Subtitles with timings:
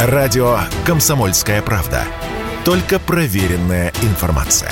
[0.00, 2.04] Радио «Комсомольская правда».
[2.64, 4.70] Только проверенная информация.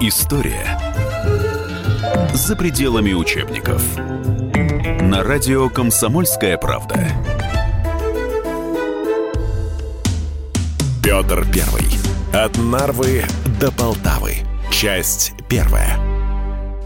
[0.00, 0.78] История
[2.32, 3.82] за пределами учебников.
[5.02, 7.08] На радио «Комсомольская правда».
[11.04, 11.84] Петр Первый.
[12.32, 13.24] От Нарвы
[13.60, 14.36] до Полтавы.
[14.70, 15.98] Часть первая.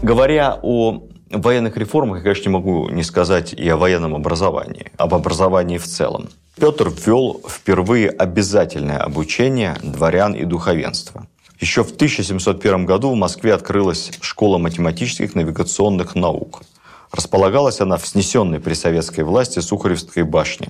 [0.01, 5.13] Говоря о военных реформах, я, конечно, не могу не сказать и о военном образовании, об
[5.13, 6.29] образовании в целом.
[6.59, 11.27] Петр ввел впервые обязательное обучение дворян и духовенства.
[11.59, 16.63] Еще в 1701 году в Москве открылась школа математических навигационных наук.
[17.11, 20.69] Располагалась она в снесенной при советской власти Сухаревской башне.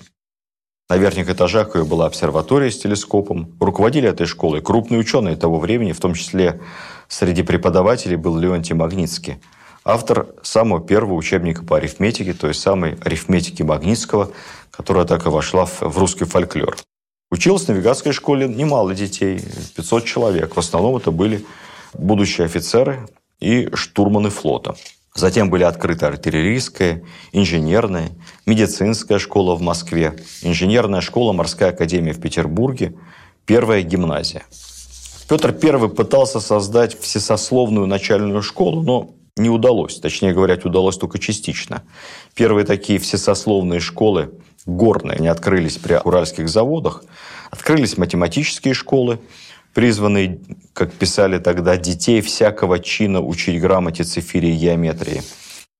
[0.89, 3.55] На верхних этажах ее была обсерватория с телескопом.
[3.59, 6.61] Руководили этой школой крупные ученые того времени, в том числе
[7.07, 9.41] среди преподавателей был Леонтий Магнитский–
[9.83, 14.31] автор самого первого учебника по арифметике, то есть самой арифметики Магнитского,
[14.69, 16.77] которая так и вошла в русский фольклор.
[17.29, 19.39] Училось в навигатской школе немало детей,
[19.75, 20.55] 500 человек.
[20.55, 21.45] В основном это были
[21.93, 23.07] будущие офицеры
[23.39, 24.75] и штурманы флота.
[25.13, 28.11] Затем были открыты артиллерийская, инженерная,
[28.45, 32.95] медицинская школа в Москве, инженерная школа, морская академия в Петербурге,
[33.45, 34.43] первая гимназия.
[35.27, 39.99] Петр I пытался создать всесословную начальную школу, но не удалось.
[39.99, 41.83] Точнее говоря, удалось только частично.
[42.35, 44.31] Первые такие всесословные школы
[44.65, 47.03] горные, они открылись при уральских заводах.
[47.49, 49.19] Открылись математические школы,
[49.73, 50.39] призванные,
[50.73, 55.23] как писали тогда, детей всякого чина учить грамоте, цифире и геометрии.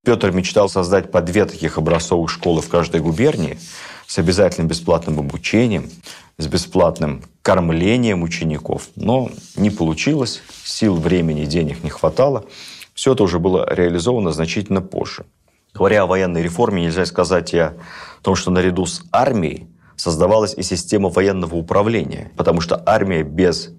[0.03, 3.59] Петр мечтал создать по две таких образцовых школы в каждой губернии
[4.07, 5.89] с обязательным бесплатным обучением,
[6.37, 8.89] с бесплатным кормлением учеников.
[8.95, 12.45] Но не получилось, сил, времени, денег не хватало.
[12.93, 15.25] Все это уже было реализовано значительно позже.
[15.73, 17.73] Говоря о военной реформе, нельзя сказать и о
[18.21, 23.71] том, что наряду с армией создавалась и система военного управления, потому что армия без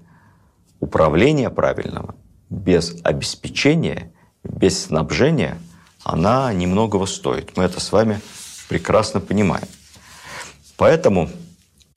[0.80, 2.14] управления правильного,
[2.48, 5.58] без обеспечения, без снабжения,
[6.02, 7.56] она немногого стоит.
[7.56, 8.20] Мы это с вами
[8.68, 9.66] прекрасно понимаем.
[10.76, 11.28] Поэтому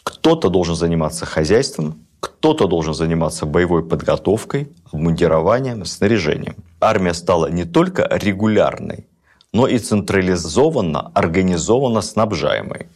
[0.04, 6.56] кто-то должен заниматься хозяйством, кто-то должен заниматься боевой подготовкой, обмундированием, снаряжением.
[6.82, 9.06] Армия стала не только регулярной,
[9.54, 12.88] но и централизованно, организованно снабжаемой.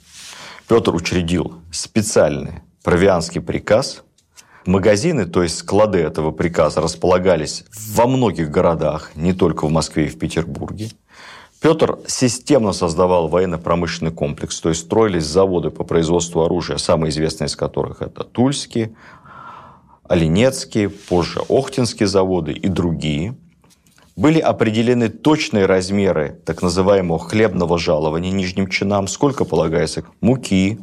[0.68, 4.04] Петр учредил специальный провианский приказ.
[4.66, 10.10] Магазины, то есть склады этого приказа, располагались во многих городах, не только в Москве и
[10.10, 10.90] в Петербурге.
[11.62, 17.56] Петр системно создавал военно-промышленный комплекс, то есть строились заводы по производству оружия, самые известные из
[17.58, 18.96] которых это Тульские,
[20.09, 23.36] Оленецкие, позже Охтинские заводы и другие.
[24.16, 30.80] Были определены точные размеры так называемого хлебного жалования нижним чинам, сколько полагается муки,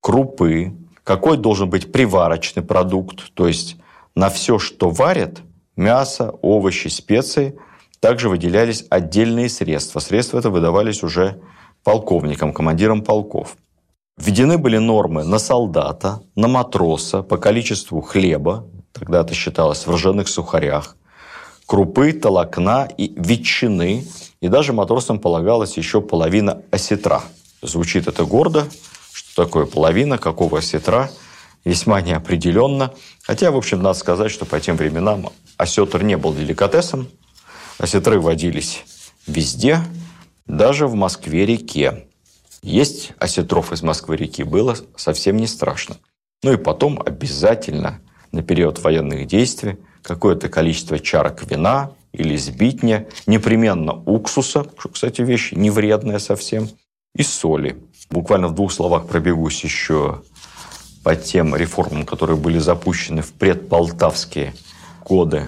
[0.00, 0.74] крупы,
[1.04, 3.76] какой должен быть приварочный продукт, то есть
[4.14, 5.42] на все, что варят,
[5.76, 7.56] мясо, овощи, специи,
[8.00, 10.00] также выделялись отдельные средства.
[10.00, 11.40] Средства это выдавались уже
[11.84, 13.56] полковникам, командирам полков.
[14.18, 20.28] Введены были нормы на солдата, на матроса по количеству хлеба, тогда это считалось в ржаных
[20.28, 20.96] сухарях,
[21.66, 24.06] крупы, толокна и ветчины,
[24.40, 27.22] и даже матросам полагалась еще половина осетра.
[27.60, 28.66] Звучит это гордо,
[29.12, 31.10] что такое половина, какого осетра,
[31.66, 32.94] весьма неопределенно.
[33.22, 35.28] Хотя, в общем, надо сказать, что по тем временам
[35.58, 37.08] осетр не был деликатесом,
[37.76, 38.82] осетры водились
[39.26, 39.80] везде,
[40.46, 42.05] даже в Москве-реке.
[42.66, 45.98] Есть осетров из Москвы-реки было совсем не страшно.
[46.42, 48.00] Ну и потом обязательно
[48.32, 55.52] на период военных действий какое-то количество чарок вина или сбитня, непременно уксуса, что, кстати, вещь
[55.52, 56.68] не вредная совсем,
[57.14, 57.76] и соли.
[58.10, 60.22] Буквально в двух словах пробегусь еще
[61.04, 64.56] по тем реформам, которые были запущены в предполтавские
[65.04, 65.46] годы.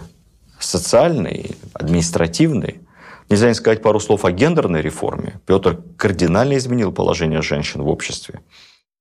[0.61, 2.81] Социальные, административные,
[3.29, 5.41] Нельзя не сказать пару слов о гендерной реформе.
[5.47, 8.41] Петр кардинально изменил положение женщин в обществе.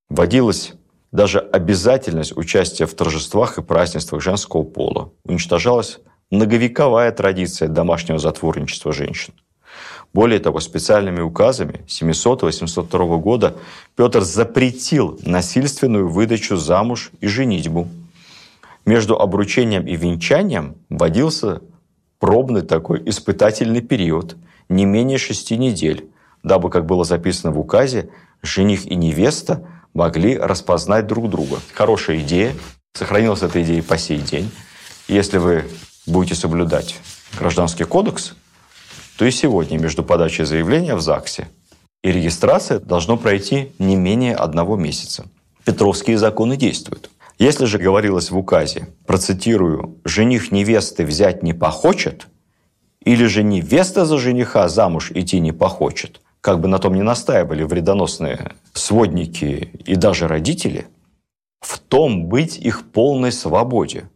[0.10, 0.74] Вводилась
[1.12, 5.14] даже обязательность участия в торжествах и празднествах женского пола.
[5.24, 9.34] Уничтожалась многовековая традиция домашнего затворничества женщин.
[10.14, 13.56] Более того, специальными указами 700-802 года
[13.96, 17.88] Петр запретил насильственную выдачу замуж и женитьбу.
[18.86, 21.62] Между обручением и венчанием вводился
[22.20, 24.36] пробный такой испытательный период,
[24.70, 26.10] не менее шести недель,
[26.44, 28.10] дабы, как было записано в указе,
[28.42, 31.60] жених и невеста могли распознать друг друга.
[31.74, 32.54] Хорошая идея.
[32.94, 34.52] Сохранилась эта идея по сей день.
[35.08, 35.66] Если вы
[36.06, 37.00] будете соблюдать
[37.38, 38.34] гражданский кодекс,
[39.18, 41.48] то и сегодня между подачей заявления в ЗАГСе
[42.04, 45.26] и регистрацией должно пройти не менее одного месяца.
[45.66, 47.10] Петровские законы действуют.
[47.38, 52.28] Если же говорилось в указе, процитирую, «жених невесты взять не похочет»,
[53.04, 57.64] или же невеста за жениха замуж идти не похочет, как бы на том не настаивали
[57.64, 60.88] вредоносные сводники и даже родители,
[61.62, 64.10] в том быть их полной свободе.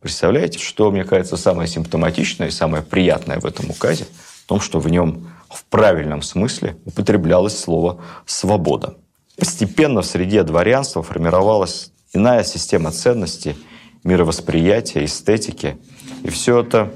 [0.00, 4.06] Представляете, что, мне кажется, самое симптоматичное и самое приятное в этом указе?
[4.44, 8.96] В том, что в нем в правильном смысле употреблялось слово «свобода».
[9.36, 13.56] Постепенно в среде дворянства формировалась иная система ценностей,
[14.04, 15.78] мировосприятия, эстетики.
[16.24, 16.92] И все это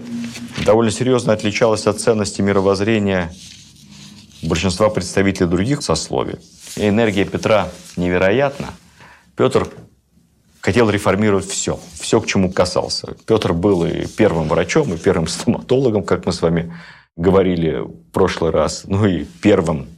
[0.64, 3.32] довольно серьезно отличалось от ценности мировоззрения
[4.42, 6.36] большинства представителей других сословий.
[6.76, 8.68] И энергия Петра невероятна.
[9.36, 9.68] Петр
[10.60, 13.16] хотел реформировать все, все, к чему касался.
[13.26, 16.74] Петр был и первым врачом, и первым стоматологом, как мы с вами
[17.16, 19.88] говорили в прошлый раз, ну и первым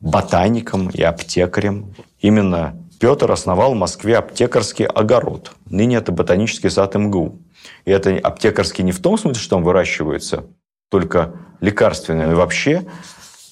[0.00, 1.94] ботаником и аптекарем.
[2.20, 5.52] Именно Петр основал в Москве аптекарский огород.
[5.66, 7.38] Ныне это ботанический сад МГУ.
[7.84, 10.46] И это аптекарский не в том смысле, что там выращиваются
[10.90, 12.86] только лекарственные, но и вообще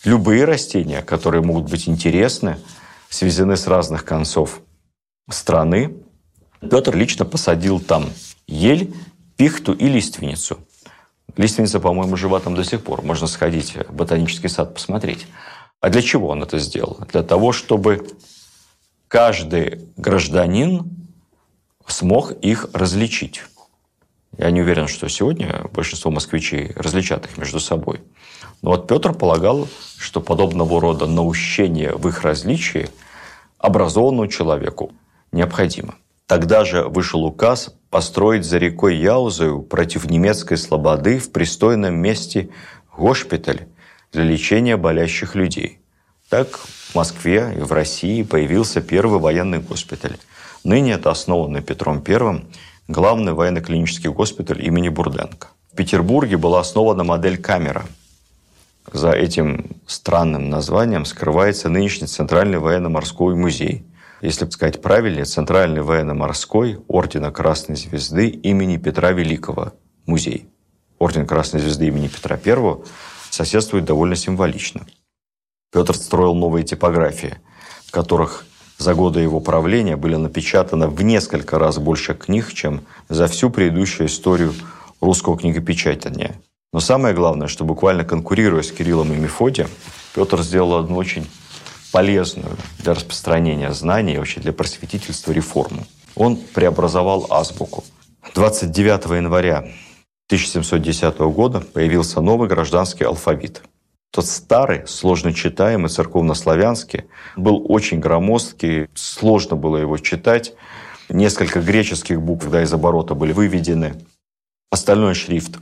[0.04, 2.58] любые растения, которые могут быть интересны,
[3.08, 4.60] связаны с разных концов
[5.28, 5.96] страны.
[6.60, 8.06] Петр лично посадил там
[8.46, 8.94] ель,
[9.36, 10.58] пихту и лиственницу.
[11.36, 13.02] Лиственница, по-моему, жива там до сих пор.
[13.02, 15.26] Можно сходить в ботанический сад посмотреть.
[15.80, 17.00] А для чего он это сделал?
[17.12, 18.06] Для того, чтобы
[19.14, 20.90] каждый гражданин
[21.86, 23.44] смог их различить.
[24.36, 28.00] Я не уверен, что сегодня большинство москвичей различат их между собой.
[28.60, 29.68] Но вот Петр полагал,
[29.98, 32.88] что подобного рода наущение в их различии
[33.58, 34.90] образованному человеку
[35.30, 35.94] необходимо.
[36.26, 42.48] Тогда же вышел указ построить за рекой Яузою против немецкой слободы в пристойном месте
[42.96, 43.68] госпиталь
[44.10, 45.83] для лечения болящих людей.
[46.34, 50.16] Так в Москве и в России появился первый военный госпиталь.
[50.64, 52.42] Ныне это основанный Петром I
[52.88, 55.46] главный военно-клинический госпиталь имени Бурденко.
[55.72, 57.86] В Петербурге была основана модель камера.
[58.92, 63.86] За этим странным названием скрывается нынешний Центральный военно-морской музей.
[64.20, 70.48] Если сказать правильнее, Центральный военно-морской Ордена Красной Звезды имени Петра Великого музей.
[70.98, 72.78] Орден Красной Звезды имени Петра I
[73.30, 74.84] соседствует довольно символично.
[75.74, 77.34] Петр строил новые типографии,
[77.84, 78.46] в которых
[78.78, 84.06] за годы его правления были напечатано в несколько раз больше книг, чем за всю предыдущую
[84.06, 84.54] историю
[85.00, 86.36] русского книгопечатания.
[86.72, 89.68] Но самое главное, что буквально конкурируя с Кириллом и Мефодием,
[90.14, 91.26] Петр сделал одну очень
[91.90, 95.88] полезную для распространения знаний, вообще для просветительства реформу.
[96.14, 97.82] Он преобразовал азбуку.
[98.32, 99.58] 29 января
[100.28, 103.62] 1710 года появился новый гражданский алфавит–
[104.14, 107.06] тот старый, сложно читаемый, церковнославянский,
[107.36, 110.54] был очень громоздкий, сложно было его читать.
[111.08, 113.94] Несколько греческих букв да, из оборота были выведены.
[114.70, 115.58] Остальной шрифт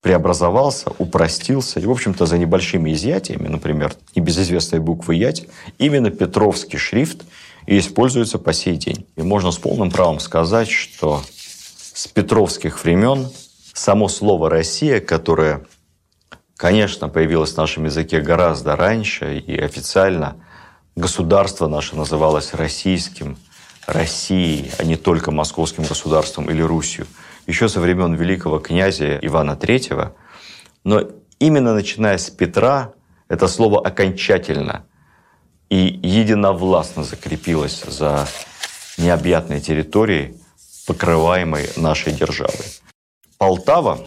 [0.00, 1.80] преобразовался, упростился.
[1.80, 5.48] И, в общем-то, за небольшими изъятиями, например, небезызвестной буквы «ять»,
[5.78, 7.24] именно Петровский шрифт
[7.66, 9.08] и используется по сей день.
[9.16, 13.28] И можно с полным правом сказать, что с петровских времен
[13.72, 15.66] само слово «Россия», которое
[16.58, 20.36] конечно, появилась в нашем языке гораздо раньше, и официально
[20.96, 23.38] государство наше называлось российским,
[23.86, 27.06] Россией, а не только московским государством или Русью,
[27.46, 30.12] еще со времен великого князя Ивана III.
[30.84, 31.04] Но
[31.38, 32.92] именно начиная с Петра
[33.28, 34.84] это слово окончательно
[35.70, 38.28] и единовластно закрепилось за
[38.98, 40.34] необъятной территорией,
[40.86, 42.66] покрываемой нашей державой.
[43.38, 44.06] Полтава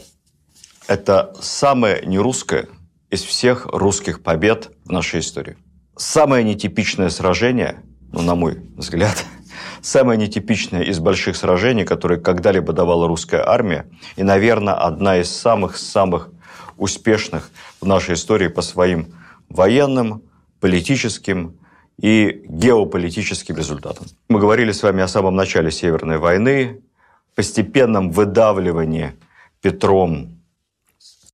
[0.87, 2.67] это самое нерусское
[3.09, 5.57] из всех русских побед в нашей истории.
[5.97, 9.25] Самое нетипичное сражение, ну, на мой взгляд,
[9.81, 16.29] самое нетипичное из больших сражений, которые когда-либо давала русская армия, и, наверное, одна из самых-самых
[16.77, 19.13] успешных в нашей истории по своим
[19.49, 20.23] военным,
[20.59, 21.59] политическим
[21.99, 24.07] и геополитическим результатам.
[24.29, 26.81] Мы говорили с вами о самом начале Северной войны,
[27.35, 29.13] постепенном выдавливании
[29.61, 30.40] Петром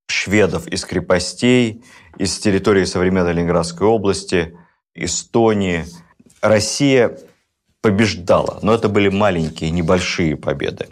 [0.07, 1.83] шведов из крепостей,
[2.17, 4.57] из территории современной Ленинградской области,
[4.95, 5.85] Эстонии.
[6.41, 7.17] Россия
[7.81, 10.87] побеждала, но это были маленькие, небольшие победы.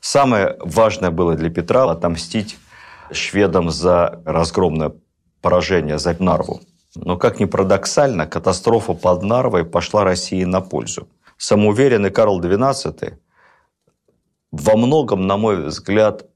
[0.00, 2.58] Самое важное было для Петра отомстить
[3.12, 4.92] шведам за разгромное
[5.42, 6.60] поражение, за Нарву.
[6.94, 11.08] Но, как ни парадоксально, катастрофа под Нарвой пошла России на пользу.
[11.36, 13.14] Самоуверенный Карл XII
[14.50, 16.29] во многом, на мой взгляд,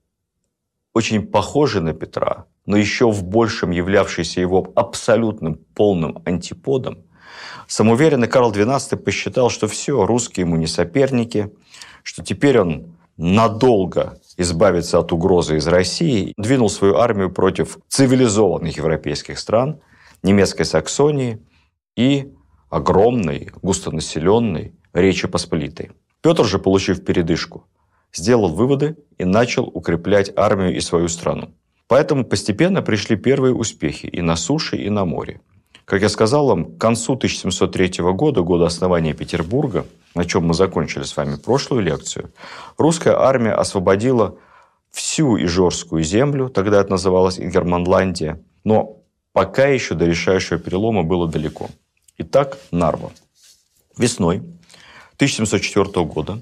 [0.95, 6.99] очень похожий на Петра, но еще в большем являвшийся его абсолютным полным антиподом,
[7.67, 11.53] самоуверенный Карл XII посчитал, что все, русские ему не соперники,
[12.03, 19.39] что теперь он надолго избавиться от угрозы из России, двинул свою армию против цивилизованных европейских
[19.39, 19.81] стран,
[20.23, 21.41] немецкой Саксонии
[21.97, 22.33] и
[22.71, 25.91] огромной, густонаселенной Речи Посполитой.
[26.23, 27.67] Петр же, получив передышку,
[28.15, 31.51] сделал выводы и начал укреплять армию и свою страну.
[31.89, 35.41] Поэтому постепенно пришли первые успехи и на суше, и на море.
[35.85, 41.03] Как я сказал вам, к концу 1703 года, года основания Петербурга, на чем мы закончили
[41.03, 42.33] с вами прошлую лекцию,
[42.79, 44.39] русская армия освободила
[44.91, 49.03] всю Ижорскую землю, тогда это называлось Ингерманландия, но
[49.33, 51.69] пока еще до решающего перелома было далеко.
[52.17, 53.11] Итак, Нарва.
[53.99, 54.39] Весной
[55.17, 56.41] 1704 года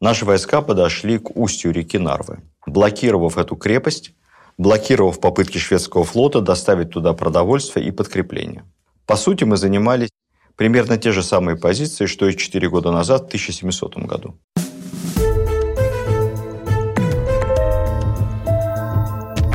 [0.00, 2.38] наши войска подошли к устью реки Нарвы.
[2.66, 4.12] Блокировав эту крепость,
[4.56, 8.64] блокировав попытки шведского флота доставить туда продовольствие и подкрепление.
[9.06, 10.10] По сути, мы занимались
[10.56, 14.34] примерно те же самые позиции, что и 4 года назад, в 1700 году.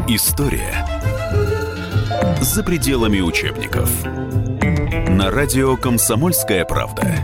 [0.08, 0.86] История
[2.42, 3.90] за пределами учебников.
[5.10, 7.16] На радио «Комсомольская правда».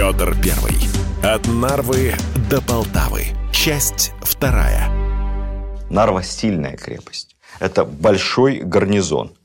[0.00, 0.76] Петр Первый.
[1.22, 2.14] От Нарвы
[2.48, 3.24] до Полтавы.
[3.52, 4.88] Часть вторая.
[5.90, 7.36] Нарва– сильная крепость.
[7.58, 9.36] Это большой гарнизон.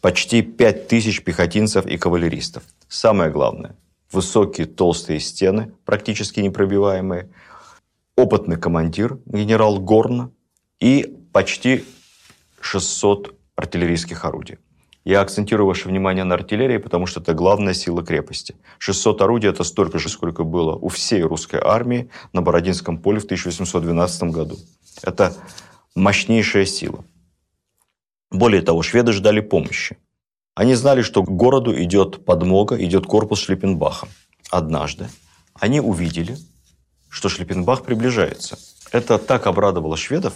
[0.00, 2.62] Почти 5000 пехотинцев и кавалеристов.
[2.88, 3.76] Самое главное–
[4.10, 7.28] высокие толстые стены, практически непробиваемые,
[8.16, 10.30] опытный командир, генерал Горна,
[10.80, 11.84] и почти
[12.62, 14.56] 600 артиллерийских орудий.
[15.08, 18.54] Я акцентирую ваше внимание на артиллерии, потому что это главная сила крепости.
[18.76, 23.24] 600 орудий– это столько же, сколько было у всей русской армии на Бородинском поле в
[23.24, 24.58] 1812 году.
[25.02, 25.34] Это
[25.94, 27.06] мощнейшая сила.
[28.30, 29.96] Более того, шведы ждали помощи.
[30.54, 34.08] Они знали, что к городу идет подмога, идет корпус Шлиппенбаха.
[34.50, 35.08] Однажды
[35.54, 36.36] они увидели,
[37.08, 38.58] что Шлиппенбах приближается.
[38.92, 40.34] Это так обрадовало шведов,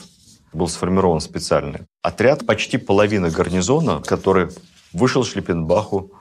[0.52, 4.48] был сформирован специальный отряд, почти половина гарнизона, который
[4.92, 6.12] вышел Шлиппенбаху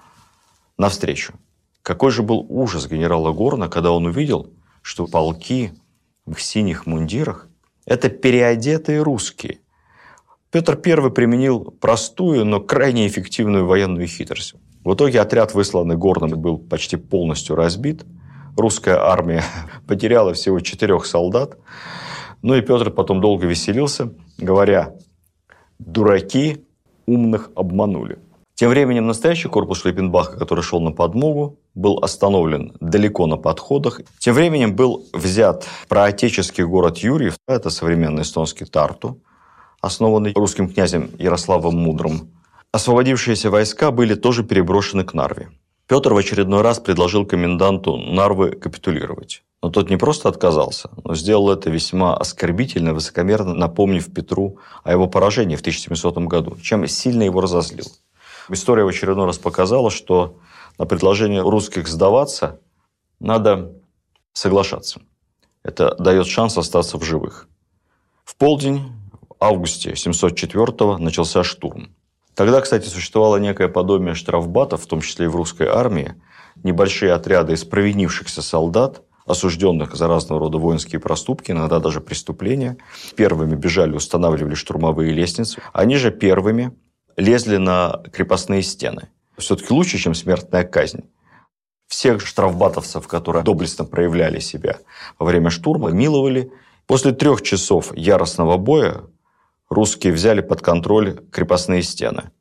[0.77, 1.33] навстречу.
[1.81, 5.73] Какой же был ужас генерала Горна, когда он увидел, что полки
[6.25, 7.47] в синих мундирах–
[7.85, 9.59] это переодетые русские.
[10.51, 14.55] Петр I применил простую, но крайне эффективную военную хитрость.
[14.83, 18.03] В итоге отряд, высланный Горном, был почти полностью разбит.
[18.57, 19.43] Русская армия
[19.87, 21.57] потеряла всего четырех солдат.
[22.41, 24.95] Ну и Петр потом долго веселился, говоря,
[25.79, 26.65] дураки
[27.05, 28.19] умных обманули.
[28.55, 34.01] Тем временем настоящий корпус Шлиппенбаха, который шел на подмогу, был остановлен далеко на подходах.
[34.19, 39.19] Тем временем был взят проотеческий город Юрьев, это современный эстонский Тарту,
[39.81, 42.29] основанный русским князем Ярославом Мудрым.
[42.71, 45.49] Освободившиеся войска были тоже переброшены к Нарве.
[45.87, 49.43] Петр в очередной раз предложил коменданту Нарвы капитулировать.
[49.61, 55.07] Но тот не просто отказался, но сделал это весьма оскорбительно, высокомерно напомнив Петру о его
[55.07, 57.85] поражении в 1700 году, чем сильно его разозлил.
[58.49, 60.39] История в очередной раз показала, что
[60.79, 62.59] на предложение русских сдаваться
[63.19, 63.73] надо
[64.33, 65.01] соглашаться.
[65.61, 67.47] Это дает шанс остаться в живых.
[68.23, 68.91] В полдень,
[69.29, 71.93] в августе 704 начался штурм.
[72.33, 76.15] Тогда, кстати, существовало некое подобие штрафбатов, в том числе и в русской армии,
[76.63, 82.77] небольшие отряды из провинившихся солдат– осужденных за разного рода воинские проступки, иногда даже преступления.
[83.15, 85.61] Первыми бежали, устанавливали штурмовые лестницы.
[85.73, 86.71] Они же первыми
[87.17, 89.09] лезли на крепостные стены.
[89.37, 91.09] Все-таки лучше, чем смертная казнь.
[91.87, 94.77] Всех штрафбатовцев, которые доблестно проявляли себя
[95.19, 96.51] во время штурма, миловали.
[96.87, 99.01] После трех часов яростного боя
[99.69, 102.31] русские взяли под контроль крепостные стены.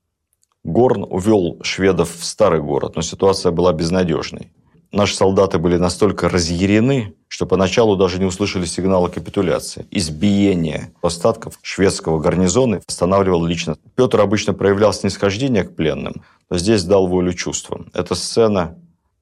[0.62, 4.52] Горн увел шведов в старый город, но ситуация была безнадежной
[4.92, 9.86] наши солдаты были настолько разъярены, что поначалу даже не услышали сигнала капитуляции.
[9.90, 13.76] Избиение остатков шведского гарнизона останавливал лично.
[13.94, 17.90] Петр обычно проявлял снисхождение к пленным, но здесь дал волю чувствам.
[17.94, 18.76] Эта сцена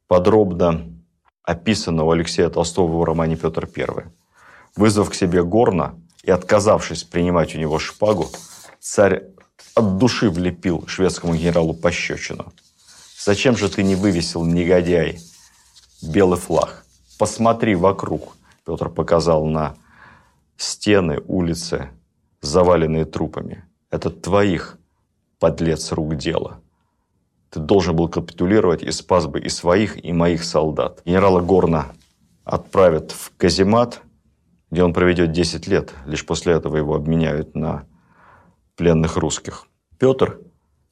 [0.06, 0.87] подробно
[1.42, 4.06] описана у Алексея Толстого в романе «Петр I».
[4.76, 8.30] Вызвав к себе Горна и отказавшись принимать у него шпагу,
[8.80, 9.25] царь
[9.75, 12.52] от души влепил шведскому генералу пощечину.
[13.18, 15.18] «Зачем же ты не вывесил, негодяй,
[16.02, 16.85] белый флаг.
[17.19, 18.37] Посмотри вокруг.
[18.64, 19.76] Петр показал на
[20.57, 21.90] стены, улицы,
[22.40, 23.64] заваленные трупами.
[23.90, 24.78] Это твоих,
[25.38, 26.61] подлец, рук дело.
[27.50, 31.00] Ты должен был капитулировать и спас бы и своих, и моих солдат.
[31.05, 31.87] Генерала Горна
[32.45, 34.02] отправят в каземат,
[34.71, 35.95] где он проведет 10 лет.
[36.05, 37.87] Лишь после этого его обменяют на
[38.76, 39.67] пленных русских.
[39.99, 40.40] Петр,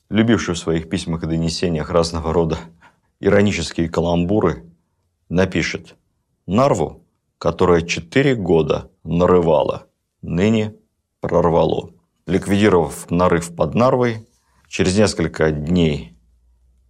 [0.08, 2.58] любивший в своих письмах и донесениях разного рода
[3.20, 4.64] иронические каламбуры,
[5.28, 5.96] напишет
[6.46, 7.04] «Нарву,
[7.38, 9.86] которая четыре года нарывала,
[10.22, 10.74] ныне
[11.20, 11.90] прорвало».
[12.26, 14.26] Ликвидировав нарыв под Нарвой,
[14.68, 16.16] через несколько дней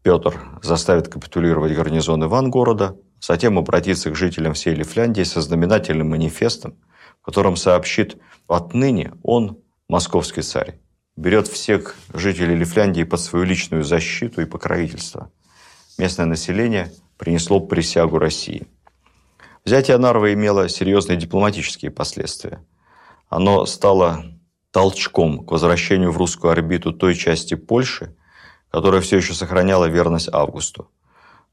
[0.02, 6.76] Петр заставит капитулировать гарнизон Ивангорода, затем обратится к жителям всей Лифляндии со знаменательным манифестом,
[7.21, 8.16] в котором сообщит
[8.47, 10.78] «Отныне он московский царь,
[11.16, 15.31] берет всех жителей Лифляндии под свою личную защиту и покровительство.
[15.99, 18.67] Местное население принесло присягу России.
[19.65, 22.65] Взятие Нарвы имело серьезные дипломатические последствия.
[23.29, 24.25] Оно стало
[24.71, 28.15] толчком к возвращению в русскую орбиту той части Польши,
[28.71, 30.91] которая все еще сохраняла верность Августу.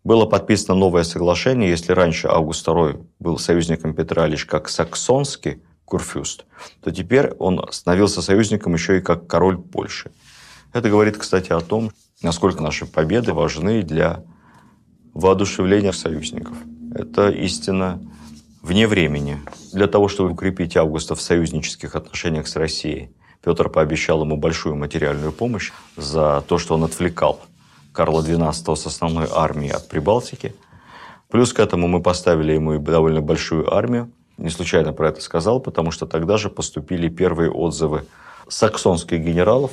[0.04, 6.46] Было подписано новое соглашение, если раньше Август II был союзником Петра лишь как саксонский курфюст,
[6.82, 10.12] то теперь он становился союзником еще и как король Польши.
[10.74, 11.92] Это говорит, кстати, о том,
[12.22, 14.24] насколько наши победы важны для
[15.14, 16.58] воодушевления союзников.
[16.94, 18.00] Это истина
[18.62, 19.40] вне времени.
[19.72, 23.10] Для того, чтобы укрепить Августа в союзнических отношениях с Россией,
[23.44, 27.42] Петр пообещал ему большую материальную помощь за то, что он отвлекал
[27.92, 30.56] Карла XII с основной армией от Прибалтики.
[31.30, 34.12] Плюс к этому мы поставили ему и довольно большую армию.
[34.38, 38.06] Не случайно про это сказал, потому что тогда же поступили первые отзывы
[38.48, 39.72] саксонских генералов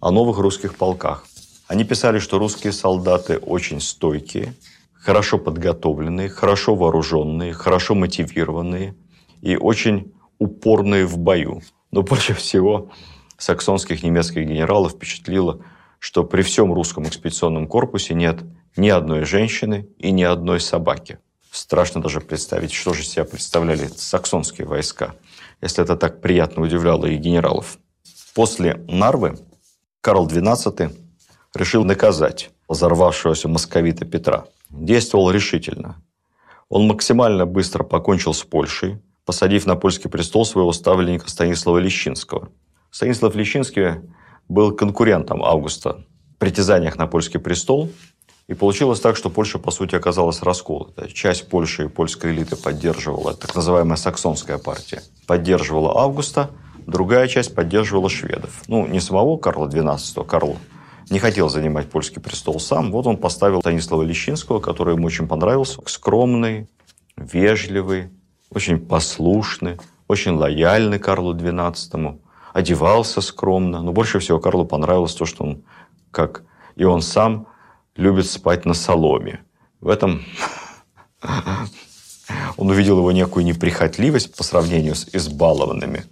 [0.00, 1.24] о новых русских полках.
[1.68, 4.54] Они писали, что русские солдаты очень стойкие,
[4.94, 8.96] хорошо подготовленные, хорошо вооруженные, хорошо мотивированные
[9.42, 11.60] и очень упорные в бою.
[11.90, 12.90] Но больше всего
[13.36, 15.60] саксонских немецких генералов впечатлило,
[15.98, 18.40] что при всем русском экспедиционном корпусе нет
[18.76, 21.18] ни одной женщины и ни одной собаки.
[21.50, 25.14] Страшно даже представить, что же себя представляли саксонские войска,
[25.60, 27.78] если это так приятно удивляло и генералов.
[28.34, 29.38] После Нарвы
[30.00, 30.94] Карл XII
[31.58, 34.44] решил наказать взорвавшегося московита Петра.
[34.70, 35.96] Действовал решительно.
[36.68, 42.48] Он максимально быстро покончил с Польшей, посадив на польский престол своего ставленника Станислава Лещинского.
[42.90, 44.00] Станислав Лещинский
[44.48, 47.90] был конкурентом Августа в притязаниях на польский престол.
[48.46, 51.12] И получилось так, что Польша, по сути, оказалась расколотой.
[51.12, 56.50] Часть Польши и польской элиты поддерживала, так называемая саксонская партия, поддерживала Августа,
[56.86, 58.62] другая часть поддерживала шведов.
[58.66, 60.56] Ну, не самого Карла XII, Карл
[61.10, 62.90] не хотел занимать польский престол сам.
[62.92, 65.80] Вот он поставил Станислава Лещинского, который ему очень понравился.
[65.86, 66.68] Скромный,
[67.16, 68.10] вежливый,
[68.50, 72.20] очень послушный, очень лояльный Карлу XII
[72.52, 73.82] одевался скромно.
[73.82, 75.62] Но больше всего Карлу понравилось то, что он,
[76.10, 76.42] как
[76.76, 77.46] и он сам,
[77.96, 79.42] любит спать на соломе.
[79.80, 80.24] В этом
[82.56, 86.04] он увидел его некую неприхотливость по сравнению с избалованными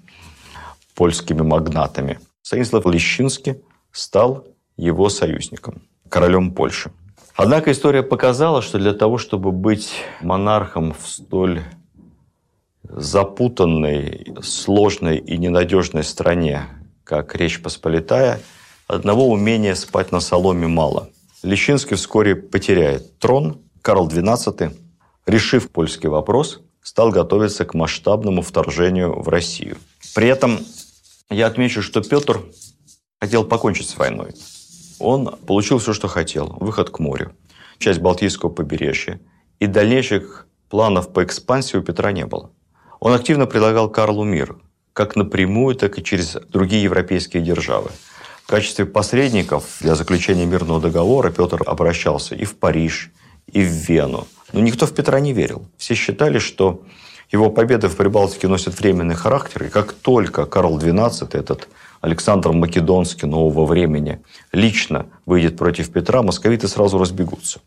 [0.94, 2.18] польскими магнатами.
[2.42, 3.61] Станислав Лещинский
[3.92, 6.90] стал его союзником, королем Польши.
[7.34, 11.62] Однако история показала, что для того, чтобы быть монархом в столь
[12.82, 16.62] запутанной, сложной и ненадежной стране,
[17.04, 18.40] как Речь Посполитая,
[18.86, 21.10] одного умения спать на соломе мало.
[21.42, 23.60] Лещинский вскоре потеряет трон.
[23.82, 24.76] Карл XII,
[25.26, 29.76] решив польский вопрос, стал готовиться к масштабному вторжению в Россию.
[30.14, 30.58] При этом
[31.30, 32.42] я отмечу, что Петр
[33.20, 34.34] хотел покончить с войной.
[34.98, 36.56] Он получил все, что хотел.
[36.61, 37.32] Выход к морю,
[37.78, 39.20] часть Балтийского побережья.
[39.59, 42.50] И дальнейших планов по экспансии у Петра не было.
[43.00, 44.56] Он активно предлагал Карлу мир,
[44.92, 47.90] как напрямую, так и через другие европейские державы.
[48.42, 53.11] В качестве посредников для заключения мирного договора Петр обращался и в Париж,
[53.52, 54.26] и в Вену.
[54.52, 55.66] Но никто в Петра не верил.
[55.76, 56.82] Все считали, что
[57.32, 61.68] его победы в Прибалтике носят временный характер, и как только Карл XII, этот
[62.00, 64.20] Александр Македонский нового времени,
[64.52, 67.61] лично выйдет против Петра, московиты сразу разбегутся.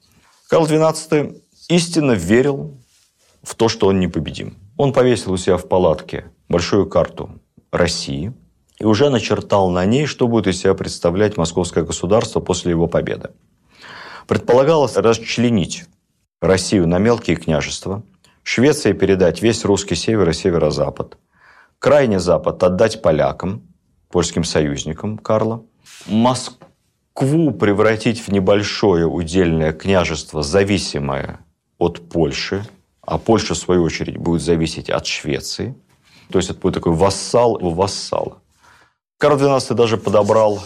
[0.50, 2.78] Карл XII истинно верил
[3.44, 4.58] в то, что он непобедим.
[4.78, 7.40] Он повесил у себя в палатке большую карту
[7.72, 8.34] России
[8.80, 13.32] и уже начертал на ней, что будет из себя представлять московское государство после его победы.
[14.28, 15.86] Предполагалось расчленить
[16.42, 18.04] Россию на мелкие княжества,
[18.52, 21.20] Швеции передать весь русский север и северо-запад,
[21.78, 23.62] крайний запад отдать полякам,
[24.10, 25.64] польским союзникам Карла,
[26.08, 31.40] Москву превратить в небольшое удельное княжество, зависимое
[31.78, 32.66] от Польши,
[33.02, 35.76] а Польша, в свою очередь, будет зависеть от Швеции.
[36.32, 38.42] То есть это будет такой вассал у вассала.
[39.18, 40.60] Карл XII даже подобрал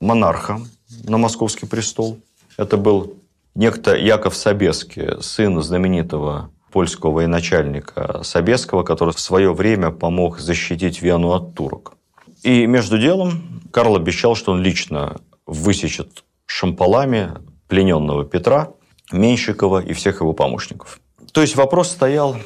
[0.00, 0.60] монарха
[1.04, 2.18] на московский престол.
[2.56, 3.14] Это был
[3.54, 11.32] некто Яков Собеский, сын знаменитого польского военачальника Собеского, который в свое время помог защитить Вену
[11.32, 11.97] от турок.
[12.42, 17.34] И между делом Карл обещал, что он лично высечет шампалами
[17.68, 18.72] плененного Петра,
[19.12, 21.00] Меньшикова и всех его помощников.
[21.32, 22.36] То есть вопрос стоял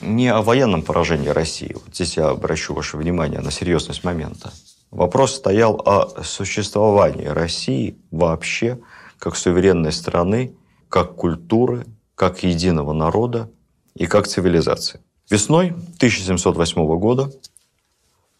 [0.00, 1.74] не о военном поражении России.
[1.74, 4.52] Вот здесь я обращу ваше внимание на серьезность момента.
[4.90, 8.78] Вопрос стоял о существовании России вообще
[9.18, 10.54] как суверенной страны,
[10.88, 13.50] как культуры, как единого народа
[13.94, 15.00] и как цивилизации.
[15.30, 17.30] Весной 1708 года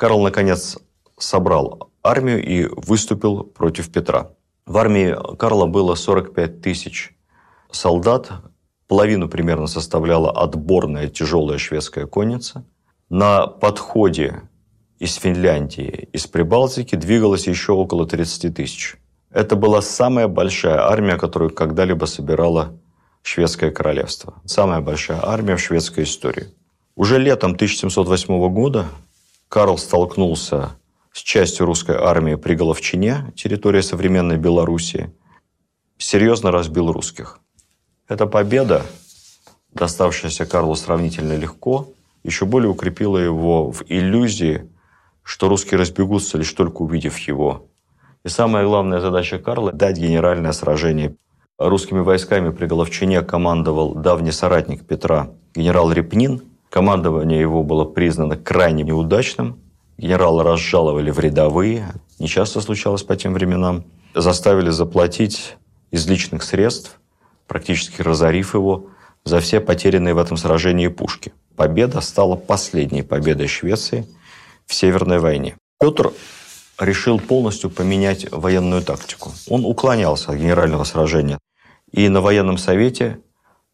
[0.03, 0.79] Карл, наконец,
[1.17, 4.33] собрал армию и выступил против Петра.
[4.67, 7.15] В армии Карла было 45 тысяч
[7.71, 8.33] солдат,
[8.89, 12.65] половину примерно составляла отборная тяжелая шведская конница.
[13.11, 14.41] На подходе
[14.99, 18.97] из Финляндии, из Прибалтики двигалось еще около 30 тысяч.
[19.31, 22.73] Это была самая большая армия, которую когда-либо собирало
[23.23, 24.35] шведское королевство.
[24.47, 26.49] Самая большая армия в шведской истории.
[26.97, 28.87] Уже летом 1708 года
[29.53, 30.71] Карл столкнулся
[31.13, 35.13] с частью русской армии при Головчине, территория современной Белоруссии,
[35.99, 37.39] серьезно разбил русских.
[38.09, 38.81] Эта победа,
[39.75, 41.91] доставшаяся Карлу сравнительно легко,
[42.25, 44.71] еще более укрепила его в иллюзии,
[45.23, 47.67] что русские разбегутся, лишь только увидев его.
[48.25, 51.15] И самая главная задача Карла– дать генеральное сражение.
[51.59, 56.41] Русскими войсками при Головчине командовал давний соратник Петра генерал Репнин.
[56.73, 59.61] Командование его было признано крайне неудачным.
[59.99, 61.93] Генерала разжаловали в рядовые.
[62.19, 63.85] Нечасто случалось по тем временам.
[64.15, 65.59] Заставили заплатить
[65.91, 66.99] из личных средств,
[67.47, 68.87] практически разорив его,
[69.23, 71.35] за все потерянные в этом сражении пушки.
[71.57, 74.07] Победа стала последней победой Швеции
[74.65, 75.59] в Северной войне.
[75.79, 76.11] Петр
[76.81, 79.33] решил полностью поменять военную тактику.
[79.47, 81.39] Он уклонялся от генерального сражения.
[81.91, 83.19] И на военном совете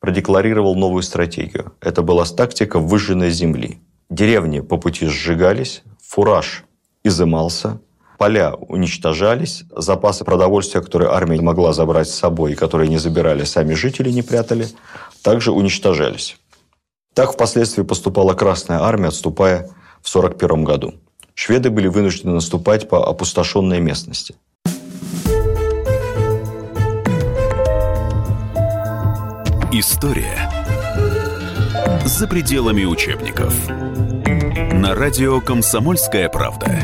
[0.00, 1.72] продекларировал новую стратегию.
[1.80, 3.80] Это была тактика выжженной земли.
[4.10, 6.64] Деревни по пути сжигались, фураж
[7.04, 7.80] изымался,
[8.18, 13.74] поля уничтожались, запасы продовольствия, которые армия могла забрать с собой и которые не забирали сами
[13.74, 14.68] жители, не прятали,
[15.22, 16.36] также уничтожались.
[17.14, 19.68] Так впоследствии поступала Красная Армия, отступая
[20.02, 20.94] в 1941 году.
[21.34, 24.36] Шведы были вынуждены наступать по опустошенной местности.
[29.80, 30.50] История
[32.04, 33.54] за пределами учебников.
[34.72, 36.80] На радио «Комсомольская правда».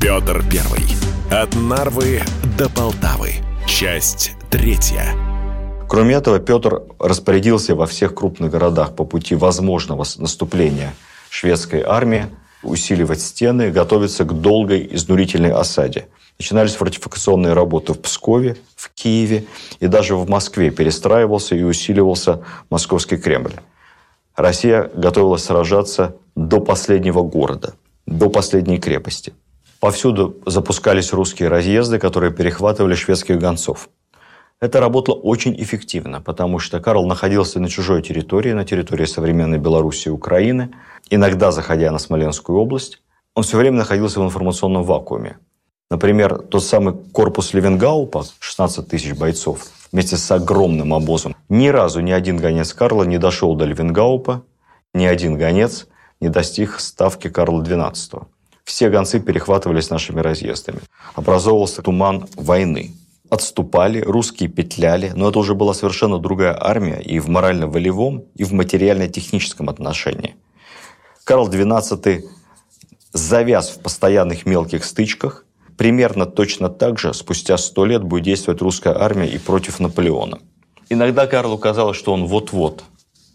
[0.00, 0.84] Петр Первый.
[1.28, 2.20] От Нарвы
[2.56, 3.32] до Полтавы.
[3.66, 5.06] Часть третья.
[5.88, 10.94] Кроме этого, Петр распорядился во всех крупных городах по пути возможного наступления
[11.30, 12.26] шведской армии
[12.62, 16.06] усиливать стены, готовиться к долгой изнурительной осаде.
[16.38, 19.44] Начинались фортификационные работы в Пскове, в Киеве
[19.80, 23.54] и даже в Москве перестраивался и усиливался Московский Кремль.
[24.34, 27.74] Россия готовилась сражаться до последнего города,
[28.06, 29.32] до последней крепости.
[29.78, 33.88] Повсюду запускались русские разъезды, которые перехватывали шведских гонцов.
[34.60, 40.08] Это работало очень эффективно, потому что Карл находился на чужой территории, на территории современной Белоруссии
[40.08, 40.70] и Украины,
[41.10, 43.02] иногда заходя на Смоленскую область.
[43.34, 45.36] Он все время находился в информационном вакууме.
[45.90, 51.36] Например, тот самый корпус Левенгаупа, 16 тысяч бойцов, вместе с огромным обозом.
[51.48, 54.42] Ни разу ни один гонец Карла не дошел до Левенгаупа,
[54.92, 55.86] ни один гонец
[56.20, 58.24] не достиг ставки Карла XII.
[58.64, 60.80] Все гонцы перехватывались нашими разъездами.
[61.14, 62.94] Образовывался туман войны
[63.34, 68.52] отступали, русские петляли, но это уже была совершенно другая армия и в морально-волевом, и в
[68.52, 70.36] материально-техническом отношении.
[71.24, 72.22] Карл XII
[73.12, 75.43] завяз в постоянных мелких стычках.
[75.76, 80.38] Примерно точно так же спустя сто лет будет действовать русская армия и против Наполеона.
[80.88, 82.84] Иногда Карлу казалось, что он вот-вот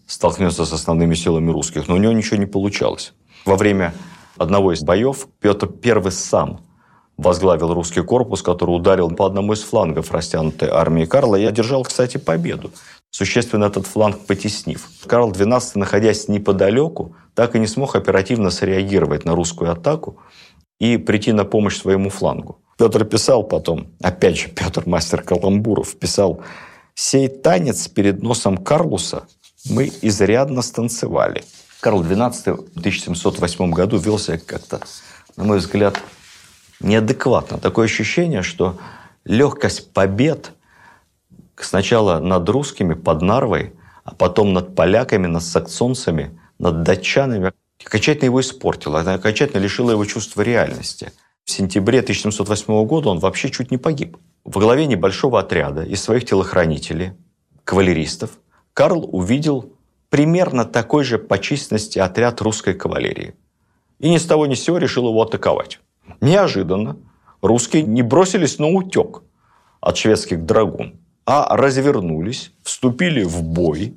[0.06, 3.12] столкнется с основными силами русских, но у него ничего не получалось.
[3.44, 3.94] Во время
[4.36, 6.60] одного из боев Петр I сам
[7.16, 12.16] возглавил русский корпус, который ударил по одному из флангов растянутой армии Карла и одержал, кстати,
[12.16, 12.70] победу,
[13.10, 14.88] существенно этот фланг потеснив.
[15.06, 20.18] Карл XII, находясь неподалеку, так и не смог оперативно среагировать на русскую атаку
[20.80, 22.58] и прийти на помощь своему флангу.
[22.76, 26.40] Петр писал потом, опять же, Петр, мастер каламбуров, писал,
[26.94, 29.24] «Сей танец перед носом Карлуса
[29.70, 31.44] мы изрядно станцевали».
[31.80, 34.80] Карл XII в 1708 году вел себя как-то,
[35.36, 36.00] на мой взгляд,
[36.80, 37.58] неадекватно.
[37.58, 38.78] Такое ощущение, что
[39.24, 40.52] легкость побед
[41.56, 47.52] сначала над русскими под Нарвой, а потом над поляками, над саксонцами, над датчанами
[47.84, 51.12] окончательно его испортила, она окончательно лишила его чувства реальности.
[51.44, 56.24] В сентябре 1708 года он вообще чуть не погиб во главе небольшого отряда из своих
[56.24, 57.12] телохранителей,
[57.64, 58.30] кавалеристов,
[58.74, 59.72] Карл увидел
[60.08, 63.34] примерно такой же по численности отряд русской кавалерии.
[63.98, 65.80] И ни с того ни с сего решил его атаковать.
[66.20, 66.96] Неожиданно
[67.42, 69.22] русские не бросились на утек
[69.80, 73.94] от шведских драгун, а развернулись, вступили в бой.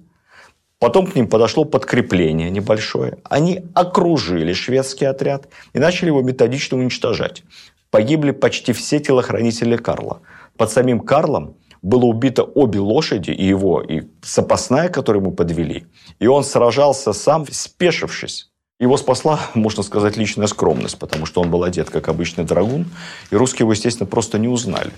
[0.83, 3.19] Потом к ним подошло подкрепление небольшое.
[3.23, 7.43] Они окружили шведский отряд и начали его методично уничтожать.
[7.89, 10.19] Погибли почти все телохранители Карла.
[10.57, 15.85] Под самим Карлом было убито обе лошади, и его, и запасная, которую ему подвели.
[16.19, 18.49] И он сражался сам, спешившись.
[18.77, 22.87] Его спасла, можно сказать, личная скромность, потому что он был одет, как обычный драгун,
[23.31, 24.91] и русские его, естественно, просто не узнали.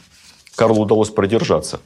[0.55, 1.79] Карлу удалось продержаться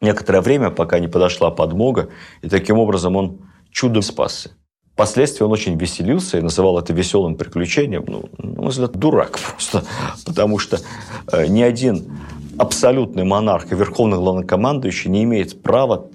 [0.00, 2.08] некоторое время, пока не подошла подмога,
[2.42, 4.50] и таким образом он чудом спасся.
[4.94, 8.04] Впоследствии он очень веселился и называл это веселым приключением.
[8.06, 9.84] Ну, на мой взгляд, дурак просто.
[10.24, 10.78] Потому что
[11.32, 12.12] э, ни один
[12.58, 16.10] абсолютный монарх и верховный главнокомандующий не имеет права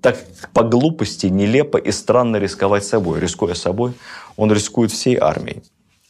[0.00, 0.18] так
[0.52, 3.18] по глупости, нелепо и странно рисковать собой.
[3.18, 3.94] Рискуя собой,
[4.36, 5.64] он рискует всей армией.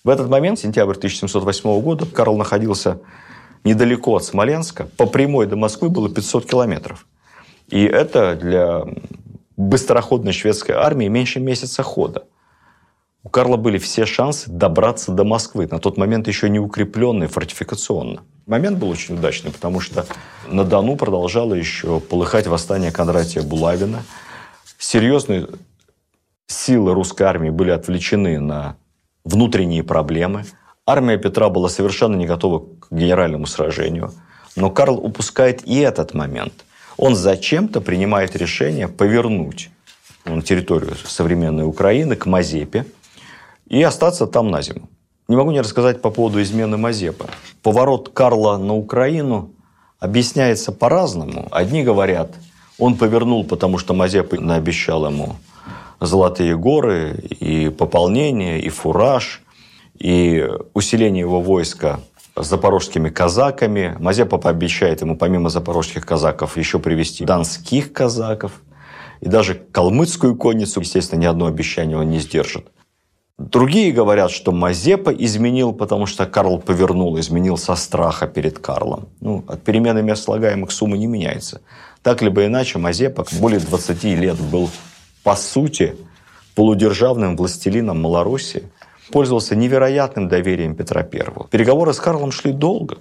[0.04, 3.00] В этот момент, сентябрь 1708 года, Карл находился
[3.66, 7.07] недалеко от Смоленска, по прямой до Москвы было 500 километров.
[7.68, 8.85] И это для
[9.57, 12.24] быстроходной шведской армии меньше месяца хода.
[13.24, 18.22] У Карла были все шансы добраться до Москвы, на тот момент еще не укрепленной фортификационно.
[18.46, 20.07] Момент был очень удачный, потому что
[20.46, 24.05] на Дону продолжало еще полыхать восстание Кондратия Булавина.
[24.79, 25.48] Серьезные
[26.46, 28.76] силы русской армии были отвлечены на
[29.24, 30.44] внутренние проблемы–
[30.88, 34.12] Армия Петра была совершенно не готова генеральному сражению.
[34.57, 36.64] Но Карл упускает и этот момент.
[36.96, 39.70] Он зачем-то принимает решение повернуть
[40.25, 42.87] на территорию современной Украины к Мазепе
[43.68, 44.88] и остаться там на зиму.
[45.29, 47.27] Не могу не рассказать по поводу измены Мазепы.
[47.62, 49.51] Поворот Карла на Украину
[49.99, 51.49] объясняется по-разному.
[51.51, 52.33] Одни говорят,
[52.79, 55.37] он повернул, потому что Мазепа наобещал ему
[56.01, 59.42] золотые горы и пополнение, и фураж–
[59.99, 62.01] и усиление его войска
[62.37, 63.96] запорожскими казаками.
[63.99, 68.53] Мазепа пообещает ему, помимо запорожских казаков, еще привести донских казаков.
[69.20, 72.66] И даже калмыцкую конницу, естественно, ни одно обещание он не сдержит.
[73.38, 79.09] Другие говорят, что Мазепа изменил, потому что Карл повернул, изменил со страха перед Карлом.
[79.20, 81.61] Ну, от перемены мест слагаемых суммы не меняется.
[82.03, 84.70] Так либо иначе, Мазепа более 20 лет был,
[85.22, 85.96] по сути,
[86.55, 88.64] полудержавным властелином Малороссии–
[89.11, 91.49] пользовался невероятным доверием Петра I.
[91.51, 92.99] Переговоры с Карлом шли долго.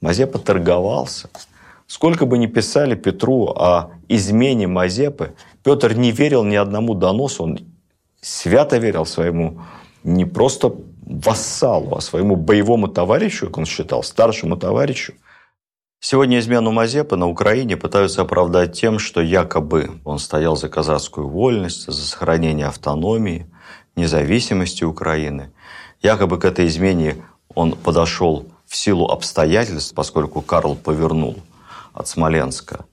[0.00, 1.28] Мазепа торговался.
[1.86, 7.58] Сколько бы ни писали Петру о измене Мазепы, Петр не верил ни одному доносу, он
[8.20, 9.62] свято верил своему
[10.02, 15.14] не просто вассалу, а своему боевому товарищу, как он считал, старшему товарищу.
[16.00, 21.86] Сегодня измену Мазепы на Украине пытаются оправдать тем, что якобы он стоял за казацкую вольность,
[21.86, 23.46] за сохранение автономии–
[23.96, 25.52] независимости Украины.
[26.02, 31.36] Якобы к этой измене он подошел в силу обстоятельств, поскольку Карл повернул
[31.94, 32.84] от Смоленска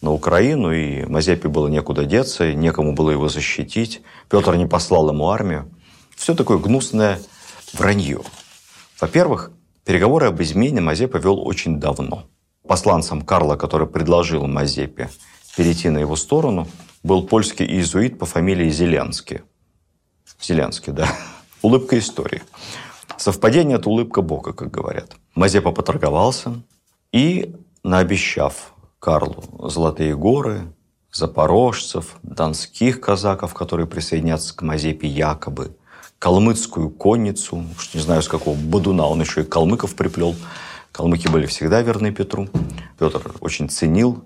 [0.00, 4.02] на Украину, и Мазепе было некуда деться, некому было его защитить.
[4.28, 5.68] Петр не послал ему армию.
[6.14, 7.20] Все такое гнусное
[7.72, 8.20] вранье.
[9.00, 9.50] Во-первых,
[9.84, 12.24] переговоры об измене Мазепа вел очень давно.
[12.66, 15.10] Посланцем Карла, который предложил Мазепе
[15.56, 16.68] перейти на его сторону,
[17.02, 19.40] был польский иезуит по фамилии Зеленский–
[20.40, 21.08] Зеленский, да.
[21.62, 22.42] Улыбка истории.
[23.16, 25.16] Совпадение– это улыбка Бога, как говорят.
[25.34, 26.62] Мазепа поторговался
[27.12, 30.72] и, наобещав Карлу золотые горы,
[31.12, 35.76] запорожцев, донских казаков, которые присоединятся к Мазепе якобы,
[36.18, 40.34] калмыцкую конницу, уж не знаю, с какого бодуна он еще и калмыков приплел.
[40.92, 42.48] Калмыки были всегда верны Петру.
[42.98, 44.24] Петр очень ценил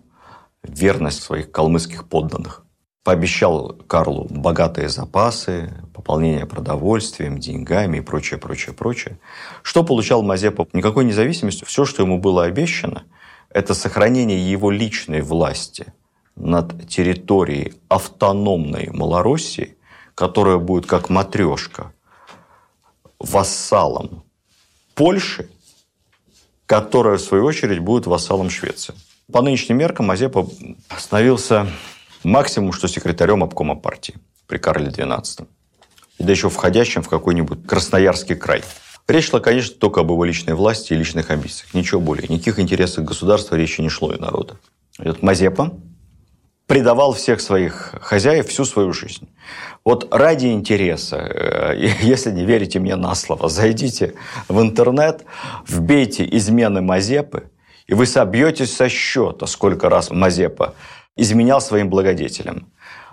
[0.63, 2.65] верность своих калмыцких подданных
[3.09, 9.18] пообещал Карлу богатые запасы, пополнение продовольствием, деньгами и прочее, прочее, прочее.
[9.62, 10.68] Что получал Мазепа?
[10.75, 11.64] Никакой независимости.
[11.64, 13.05] Все, что ему было обещано,
[13.49, 15.94] это сохранение его личной власти
[16.37, 19.79] над территорией автономной Малороссии,
[20.14, 21.94] которая будет как матрешка
[23.18, 24.23] вассалом
[24.94, 25.49] Польши,
[26.66, 28.92] которая, в свою очередь, будет вассалом Швеции.
[29.33, 30.47] По нынешним меркам Мазепа
[30.99, 31.68] становился
[32.24, 34.14] Максимум, что секретарем обкома партии
[34.46, 35.46] при Карле XII.
[36.18, 38.62] И да еще входящим в какой-нибудь Красноярский край.
[39.07, 41.72] Речь шла, конечно, только об его личной власти и личных амбициях.
[41.72, 42.28] Ничего более.
[42.28, 44.57] Никаких интересов государства речи не шло и народа.
[44.98, 45.72] Этот Мазепа
[46.66, 49.28] предавал всех своих хозяев всю свою жизнь.
[49.85, 54.14] Вот ради интереса, э, если не верите мне на слово, зайдите
[54.48, 55.24] в интернет,
[55.66, 57.50] вбейте измены Мазепы,
[57.87, 60.74] И вы собьетесь со счета, сколько раз Мазепа
[61.18, 62.68] изменял своим благодетелям.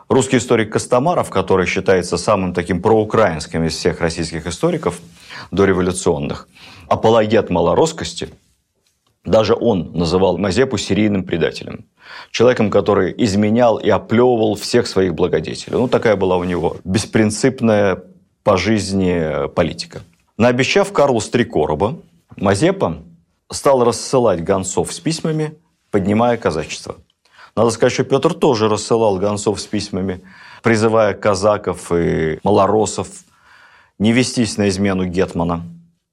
[0.07, 5.01] Русский историк Костомаров, который считается самым таким проукраинским из всех российских историков
[5.51, 6.47] дореволюционных,
[6.87, 8.29] апологет малороскости,
[9.25, 11.85] даже он называл Мазепу серийным предателем.
[12.29, 15.77] Человеком, который изменял и оплевывал всех своих благодетелей.
[15.77, 18.03] Ну, такая была у него беспринципная
[18.43, 20.01] по жизни политика.
[20.37, 21.97] Наобещав Карлу три короба,
[22.37, 22.97] Мазепа
[23.51, 25.57] стал рассылать гонцов с письмами,
[25.89, 26.97] поднимая казачество.
[27.55, 30.21] Надо сказать, что Петр тоже рассылал гонцов с письмами,
[30.61, 33.07] призывая казаков и малоросов
[33.97, 35.63] не вестись на измену Гетмана.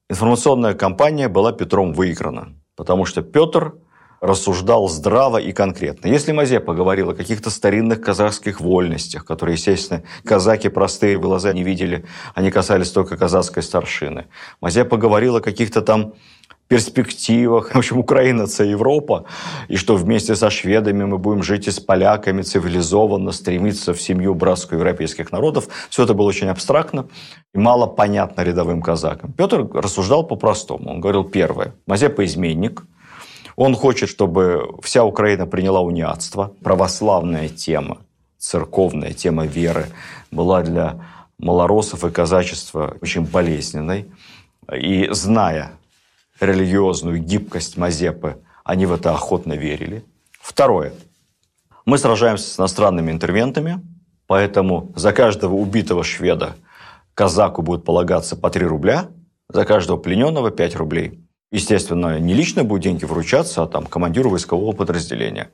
[0.09, 3.73] Информационная кампания была Петром выиграна, потому что Петр
[4.21, 6.07] рассуждал здраво и конкретно.
[6.07, 11.63] Если Мазепа говорил о каких-то старинных казахских вольностях, которые, естественно, казаки простые в глаза не
[11.63, 14.27] видели, они касались только казахской старшины.
[14.61, 16.13] Мазепа говорил о каких-то там
[16.73, 17.75] перспективах.
[17.75, 19.25] В общем, Украина– это Европа,
[19.69, 24.33] и что вместе со шведами мы будем жить и с поляками цивилизованно, стремиться в семью
[24.33, 25.67] братскую европейских народов.
[25.89, 27.05] Все это было очень абстрактно
[27.55, 29.33] и мало понятно рядовым казакам.
[29.33, 30.89] Петр рассуждал по-простому.
[30.89, 32.83] Он говорил, первое, Мазепа– изменник,
[33.55, 36.53] он хочет, чтобы вся Украина приняла униатство.
[36.63, 37.97] Православная тема,
[38.39, 39.85] церковная тема веры
[40.31, 40.95] была для
[41.37, 44.07] малоросов и казачества очень болезненной.
[44.75, 45.73] И зная
[46.39, 50.03] религиозную гибкость Мазепы, они в это охотно верили.
[50.41, 50.93] Второе.
[51.85, 53.81] Мы сражаемся с иностранными интервентами,
[54.27, 56.55] поэтому за каждого убитого шведа
[57.13, 59.07] казаку будет полагаться по 3 рубля,
[59.49, 61.19] за каждого плененного 5 рублей.
[61.51, 65.51] Естественно, не лично будут деньги вручаться, а там командиру войскового подразделения.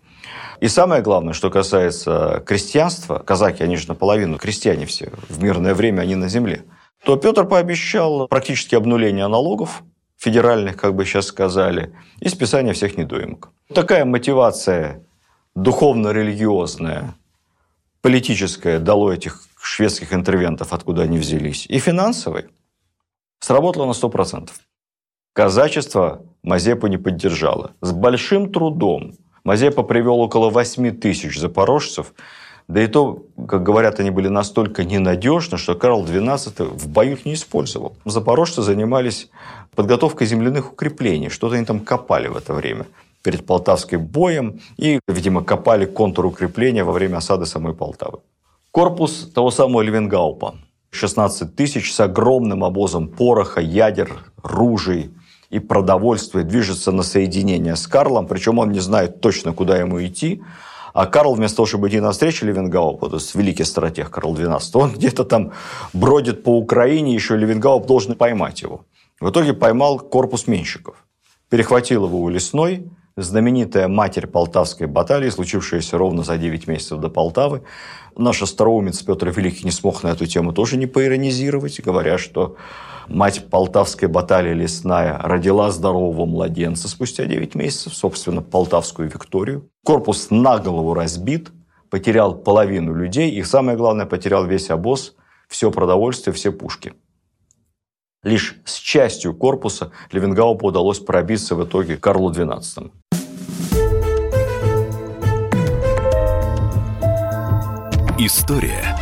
[0.61, 6.01] И самое главное, что касается крестьянства, казаки, они же наполовину крестьяне все, в мирное время
[6.01, 6.63] они на земле,
[7.03, 9.83] то Петр пообещал практически обнуление налогов,
[10.19, 13.51] федеральных, как бы сейчас сказали, и списание всех недоимок.
[13.73, 15.03] Такая мотивация
[15.55, 17.15] духовно-религиозная,
[18.01, 22.47] политическая дало этих шведских интервентов, откуда они взялись, и финансовой,
[23.39, 24.49] сработала на 100%.
[25.33, 27.71] Казачество Мазепу не поддержало.
[27.81, 29.13] С большим трудом
[29.45, 32.13] Мазепа привел около 8 тысяч запорожцев,
[32.69, 37.25] да и то, как говорят, они были настолько ненадежны, что Карл XII в бою их
[37.25, 37.95] не использовал.
[38.05, 39.31] Запорожцы занимались
[39.75, 41.29] подготовкой земляных укреплений.
[41.29, 42.85] Что-то они там копали в это время
[43.23, 48.19] перед Полтавским боем и, видимо, копали контур укрепления во время осады самой Полтавы.
[48.69, 50.53] Корпус того самого Левенгаупа.
[50.91, 55.09] 16 тысяч с огромным обозом пороха, ядер, ружей
[55.49, 60.43] и продовольствия движется на соединение с Карлом, причем он не знает точно, куда ему идти,
[60.93, 64.93] а Карл, вместо того, чтобы идти навстречу Левенгаупу, то есть великий стратег Карл XII, он
[64.93, 65.51] где-то там
[65.93, 68.85] бродит по Украине, еще Левенгауп должен поймать его.
[69.19, 70.95] В итоге поймал корпус менщиков.
[71.49, 72.89] Перехватил его у лесной,
[73.21, 77.63] знаменитая матерь Полтавской баталии, случившаяся ровно за 9 месяцев до Полтавы.
[78.17, 82.55] Наш остроумец Петр Великий не смог на эту тему тоже не поиронизировать, говоря, что
[83.07, 89.69] мать Полтавской баталии лесная родила здорового младенца спустя 9 месяцев, собственно, Полтавскую Викторию.
[89.83, 91.51] Корпус на голову разбит,
[91.89, 95.15] потерял половину людей и, самое главное, потерял весь обоз,
[95.47, 96.93] все продовольствие, все пушки.
[98.23, 102.91] Лишь с частью корпуса Левенгаупу удалось пробиться в итоге Карлу XII.
[108.17, 108.97] История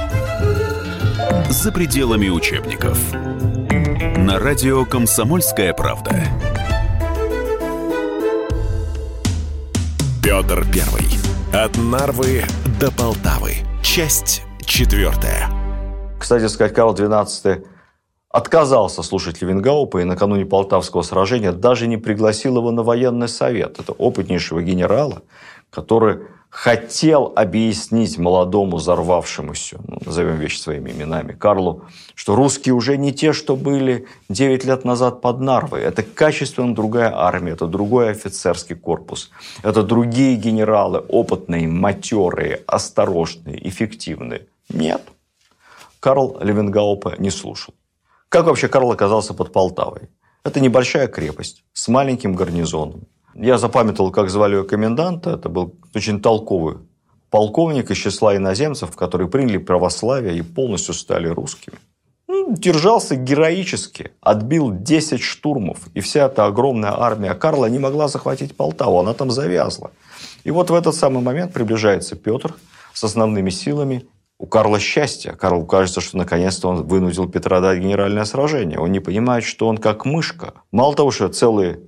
[1.50, 3.00] за пределами учебников.
[4.18, 6.12] На радио «Комсомольская правда».
[10.22, 11.08] Петр Первый.
[11.52, 12.44] От Нарвы
[12.80, 13.56] до Полтавы.
[13.82, 15.50] Часть четвертая.
[16.20, 17.66] Кстати сказать, Карл XII
[18.30, 23.80] отказался слушать Левенгаупа и накануне Полтавского сражения даже не пригласил его на военный совет.
[23.80, 25.22] Это опытнейшего генерала,
[25.70, 31.84] который хотел объяснить молодому взорвавшемуся, ну, назовем вещи своими именами, Карлу,
[32.16, 35.82] что русские уже не те, что были 9 лет назад под Нарвой.
[35.82, 39.30] Это качественно другая армия, это другой офицерский корпус,
[39.62, 44.48] это другие генералы, опытные, матерые, осторожные, эффективные.
[44.69, 45.02] Нет.
[46.00, 47.73] Карл Левенгаупа не слушал.
[48.30, 50.10] Как вообще Карл оказался под Полтавой?
[50.44, 53.08] Это небольшая крепость с маленьким гарнизоном.
[53.36, 55.32] Я запамятовал, как звали его коменданта.
[55.32, 56.78] Это был очень толковый
[57.30, 61.78] полковник из числа иноземцев, которые приняли православие и полностью стали русскими.
[62.28, 68.56] Ну, держался героически, отбил 10 штурмов, и вся эта огромная армия Карла не могла захватить
[68.56, 69.92] Полтаву, она там завязла.
[70.44, 72.56] И вот в этот самый момент приближается Петр
[72.94, 74.08] с основными силами
[74.40, 75.33] у Карла счастье.
[75.33, 78.79] Карлу кажется, что наконец-то он вынудил Петра дать генеральное сражение.
[78.79, 80.54] Он не понимает, что он как мышка.
[80.71, 81.81] Мало того, что целые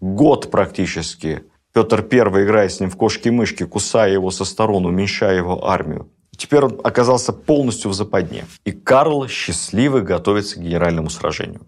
[0.00, 5.66] Год практически Петр I, играя с ним в кошки-мышки, кусая его со сторон, уменьшая его
[5.68, 6.10] армию.
[6.36, 8.44] Теперь он оказался полностью в западне.
[8.64, 11.66] И Карл счастливый готовится к генеральному сражению.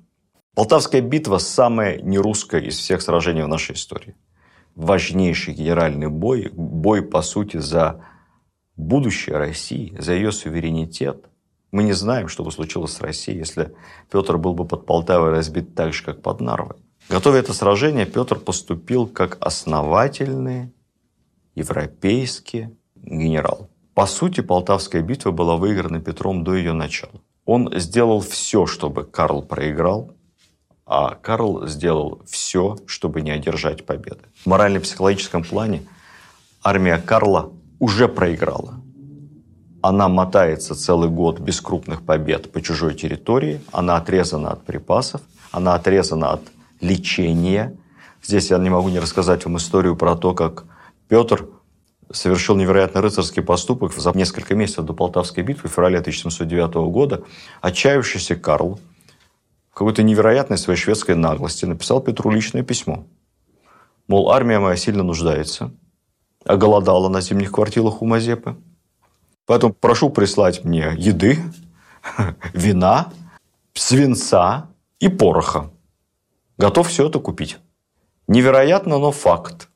[0.55, 4.15] Полтавская битва– самая нерусская из всех сражений в нашей истории.
[4.75, 8.05] Важнейший генеральный бой, бой, по сути, за
[8.79, 11.27] будущее России, за ее суверенитет.
[11.71, 13.75] Мы не знаем, что бы случилось с Россией, если
[14.11, 16.77] Петр был бы под Полтавой разбит так же, как под Нарвой.
[17.11, 20.73] Готовя это сражение, Петр поступил как основательный
[21.55, 23.69] европейский генерал.
[23.95, 27.21] По сути, Полтавская битва была выиграна Петром до ее начала.
[27.45, 30.13] Он сделал все, чтобы Карл проиграл,
[30.87, 34.21] а Карл сделал все, чтобы не одержать победы.
[34.45, 35.83] В морально-психологическом плане
[36.63, 38.75] армия Карла уже проиграла.
[39.81, 45.21] Она мотается целый год без крупных побед по чужой территории, она отрезана от припасов,
[45.53, 46.43] она отрезана от
[46.81, 47.77] лечения.
[48.23, 50.65] Здесь я не могу не рассказать вам историю про то, как
[51.09, 51.49] Петр
[52.11, 57.23] совершил невероятно рыцарский поступок за несколько месяцев до Полтавской битвы в феврале 1709 года.
[57.61, 58.81] Отчаявшийся Карл
[59.71, 63.07] в какой-то невероятной своей шведской наглости написал Петру личное письмо.
[64.09, 65.71] Мол, армия моя сильно нуждается,
[66.45, 68.57] оголодала на зимних квартирах у Мазепы.
[69.47, 71.39] Поэтому прошу прислать мне еды,
[72.53, 73.13] вина,
[73.75, 74.69] свинца
[75.01, 75.71] и пороха.
[76.59, 77.59] Готов все это купить.
[78.27, 79.69] Невероятно, но факт.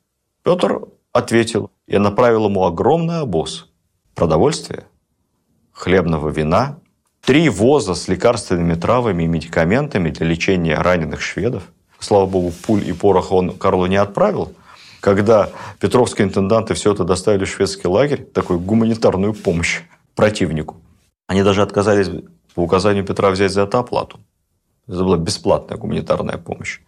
[0.43, 0.83] Петр
[1.13, 3.71] ответил и направил ему огромный обоз
[4.15, 4.85] продовольствия,
[5.73, 6.79] хлебного вина,
[7.25, 11.65] три воза с лекарственными травами и медикаментами для лечения раненых шведов.
[11.99, 14.53] Слава богу, пуль и пороха он Карлу не отправил.
[15.03, 15.51] Когда
[15.81, 19.81] петровские интенданты все это доставили в шведский лагерь, такую гуманитарную помощь
[20.15, 20.77] противнику,
[21.27, 22.09] они даже отказались
[22.55, 24.21] по указанию Петра взять за это оплату.
[24.87, 26.79] Это была бесплатная гуманитарная помощь.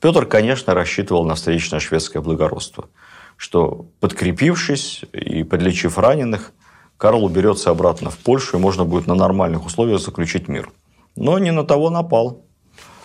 [0.00, 2.90] Петр, конечно, рассчитывал на встречное шведское благородство,
[3.36, 6.52] что, подкрепившись и подлечив раненых,
[6.96, 10.70] Карл уберется обратно в Польшу, и можно будет на нормальных условиях заключить мир.
[11.16, 12.44] Но не на того напал.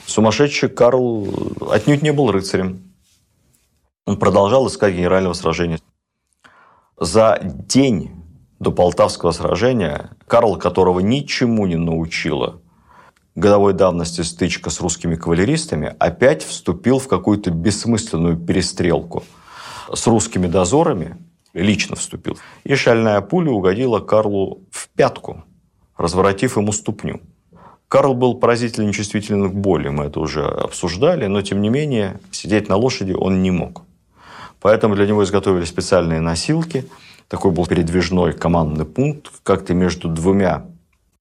[0.05, 1.28] Сумасшедший Карл
[1.72, 2.89] отнюдь не был рыцарем.
[4.06, 5.80] Он продолжал искать генерального сражения.
[6.97, 8.12] За день
[8.60, 12.62] до Полтавского сражения Карл, которого ничему не научила
[13.36, 19.24] годовой давности стычка с русскими кавалеристами, опять вступил в какую-то бессмысленную перестрелку
[19.93, 21.18] с русскими дозорами,
[21.54, 22.38] лично вступил.
[22.64, 25.43] И шальная пуля угодила Карлу в пятку,
[25.97, 27.22] разворотив ему ступню.
[27.88, 32.70] Карл был поразительно чувствителен к боли, мы это уже обсуждали, но тем не менее сидеть
[32.70, 33.84] на лошади он не мог.
[34.62, 36.88] Поэтому для него изготовили специальные носилки.
[37.28, 40.66] Такой был передвижной командный пункт, как-то между двумя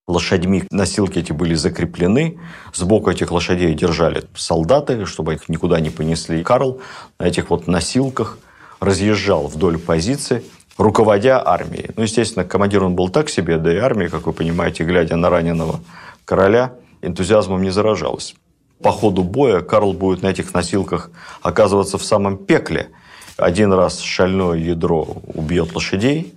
[0.09, 2.41] лошадьми носилки эти были закреплены.
[2.75, 6.43] Сбоку этих лошадей держали солдаты, чтобы их никуда не понесли.
[6.43, 6.81] Карл
[7.19, 8.39] на этих вот носилках
[8.81, 10.43] разъезжал вдоль позиции,
[10.79, 11.91] руководя армией.
[11.97, 15.29] Ну, естественно, командир он был так себе, да и армия, как вы понимаете, глядя на
[15.29, 15.81] раненого
[16.25, 16.73] короля,
[17.03, 18.35] энтузиазмом не заражалась.
[18.83, 21.11] По ходу боя Карл будет на этих носилках
[21.43, 22.91] оказываться в самом пекле.
[23.39, 26.35] Один раз шальное ядро убьет лошадей,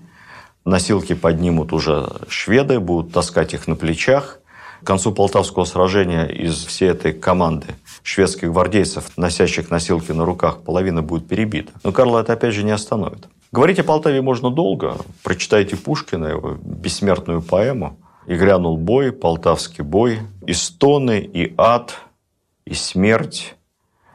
[0.64, 4.40] Носилки поднимут уже шведы, будут таскать их на плечах.
[4.82, 7.68] К концу Полтавского сражения из всей этой команды
[8.04, 11.72] шведских гвардейцев, носящих носилки на руках, половина будет перебита.
[11.84, 13.28] Но Карла это опять же не остановит.
[13.52, 14.98] Говорить о Полтаве можно долго.
[15.24, 17.98] Прочитайте Пушкина, его бессмертную поэму.
[18.28, 21.98] «И грянул бой, полтавский бой, и стоны, и ад,
[22.66, 23.56] и смерть».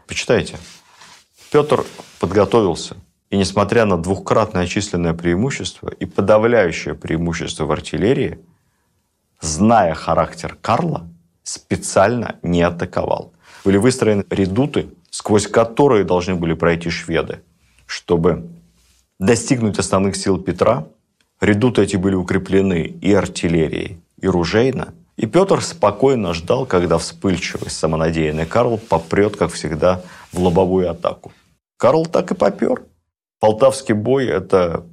[0.07, 0.57] Почитайте.
[1.57, 1.87] Петр
[2.21, 2.99] подготовился.
[3.31, 8.41] И несмотря на двухкратное численное преимущество и подавляющее преимущество в артиллерии,
[9.41, 11.09] зная характер Карла,
[11.45, 13.33] специально не атаковал.
[13.65, 17.41] Были выстроены редуты, сквозь которые должны были пройти шведы,
[17.87, 18.51] чтобы
[19.19, 20.87] достигнуть основных сил Петра.
[21.41, 24.93] Редуты эти были укреплены и артиллерией, и ружейно.
[25.17, 30.03] И Петр спокойно ждал, когда вспыльчивый, самонадеянный Карл попрет, как всегда,
[30.33, 31.33] в лобовую атаку.
[31.77, 32.85] Карл так и попер.
[33.39, 34.87] Полтавский бой– это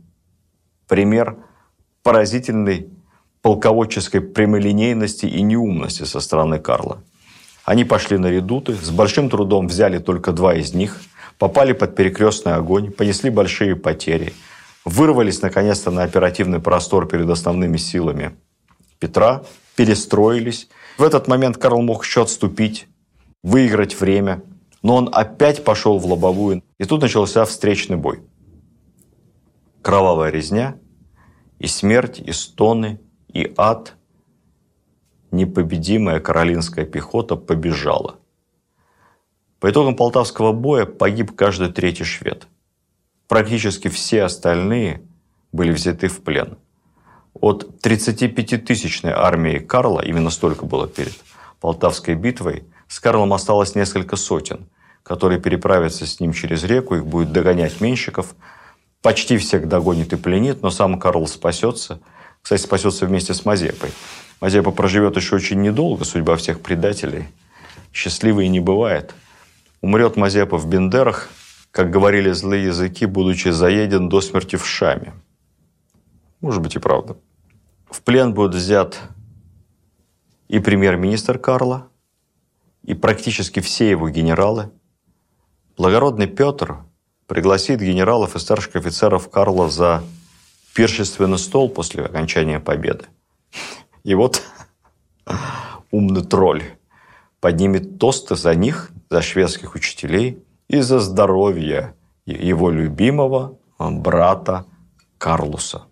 [0.88, 1.38] пример
[2.04, 2.90] поразительной
[3.42, 7.02] полководческой прямолинейности и неумности со стороны Карла.
[7.66, 11.00] Они пошли на редуты, с большим трудом взяли только два из них,
[11.38, 14.34] попали под перекрестный огонь, понесли большие потери,
[14.84, 18.36] вырвались наконец-то на оперативный простор перед основными силами
[19.00, 19.44] Петра,
[19.76, 20.68] перестроились.
[20.98, 22.88] В этот момент Карл мог еще отступить,
[23.44, 24.42] выиграть время,
[24.84, 26.64] но он опять пошел в лобовую.
[26.78, 28.24] И тут начался встречный бой
[29.84, 30.78] кровавая резня,
[31.60, 33.00] и смерть, и стоны,
[33.32, 33.96] и ад.
[35.30, 38.16] Непобедимая каролинская пехота побежала.
[39.60, 42.48] По итогам Полтавского боя погиб каждый третий швед.
[43.28, 45.02] Практически все остальные
[45.52, 46.58] были взяты в плен.
[47.34, 51.14] От 35-тысячной армии Карла, именно столько было перед
[51.60, 54.70] Полтавской битвой, с Карлом осталось несколько сотен,
[55.04, 58.36] которые переправятся с ним через реку, их будет догонять Менщиков.
[59.02, 62.00] Почти всех догонит и пленит, но сам Карл спасется.
[62.42, 63.92] Кстати, спасется вместе с Мазепой.
[64.40, 67.28] Мазепа проживет еще очень недолго, судьба всех предателей.
[67.94, 69.14] Счастливой не бывает.
[69.82, 71.30] Умрет Мазепа в Бендерах,
[71.72, 75.14] как говорили злые языки, будучи заеден до смерти в Шаме.
[76.40, 77.18] Может быть и правда.
[77.90, 79.00] В плен будет взят
[80.48, 81.88] и премьер-министр Карла,
[82.84, 84.70] и практически все его генералы.
[85.78, 86.78] Благородный Петр
[87.28, 90.04] пригласит генералов и старших офицеров Карла за
[90.76, 93.06] пиршественный стол после окончания победы.
[94.04, 94.44] И вот
[95.92, 96.64] умный тролль
[97.40, 101.96] поднимет тосты за них, за шведских учителей и за здоровье
[102.26, 104.66] его любимого брата
[105.18, 105.84] Карлуса.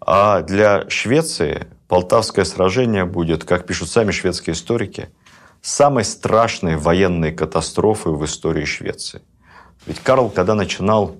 [0.00, 5.08] А для Швеции Полтавское сражение будет, как пишут сами шведские историки,
[5.68, 9.20] самой страшной военной катастрофой в истории Швеции.
[9.86, 11.16] Ведь Карл, когда начинал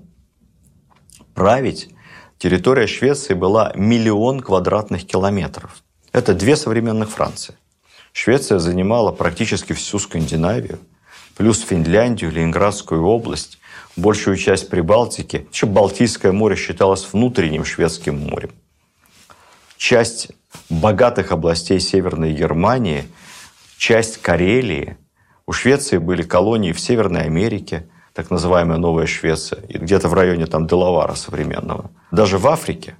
[1.35, 1.89] править,
[2.37, 5.83] территория Швеции была миллион квадратных километров.
[6.11, 7.55] Это две современных Франции.
[8.11, 10.79] Швеция занимала практически всю Скандинавию,
[11.37, 13.59] плюс Финляндию, Ленинградскую область,
[13.95, 15.47] большую часть Прибалтики.
[15.53, 18.51] Еще Балтийское море считалось внутренним шведским морем.
[19.77, 20.31] Часть
[20.69, 23.05] богатых областей Северной Германии,
[23.79, 24.97] часть Карелии.
[25.47, 30.45] У Швеции были колонии в Северной Америке, так называемая Новая Швеция, и где-то в районе
[30.47, 31.89] там Делавара современного.
[32.11, 32.97] Даже в Африке.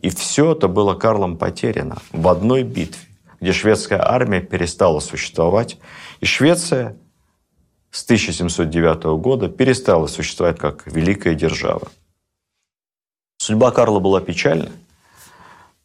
[0.00, 3.00] И все это было Карлом потеряно в одной битве,
[3.40, 5.78] где шведская армия перестала существовать,
[6.20, 6.96] и Швеция
[7.90, 11.88] с 1709 года перестала существовать как великая держава.
[13.38, 14.70] Судьба Карла была печальна.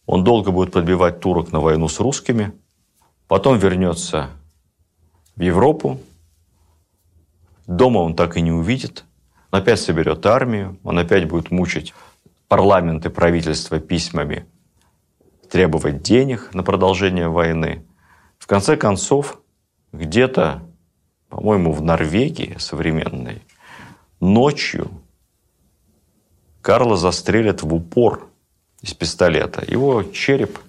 [0.08, 2.52] Он долго будет подбивать турок на войну с русскими,
[3.34, 4.30] потом вернется
[5.36, 6.00] в Европу.
[7.66, 9.06] Дома он так и не увидит.
[9.50, 11.96] Он опять соберет армию, он опять будет мучить
[12.48, 14.46] парламент и правительство письмами,
[15.50, 17.84] требовать денег на продолжение войны.
[18.38, 19.42] В конце концов,
[19.92, 20.62] где-то,
[21.30, 23.42] по-моему, в Норвегии современной,
[24.20, 24.92] ночью
[26.62, 28.30] Карла застрелят в упор
[28.84, 29.66] из пистолета.
[29.68, 30.60] Его череп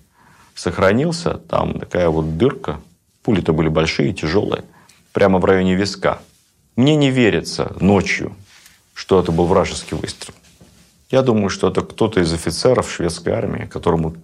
[0.55, 2.81] сохранился, там такая вот дырка.
[3.23, 4.65] Пули-то были большие, тяжелые,
[5.13, 6.19] прямо в районе виска.
[6.77, 8.35] Мне не верится ночью,
[8.93, 10.35] что это был вражеский выстрел.
[11.11, 14.15] Я думаю, что это кто-то из офицеров шведской армии, которому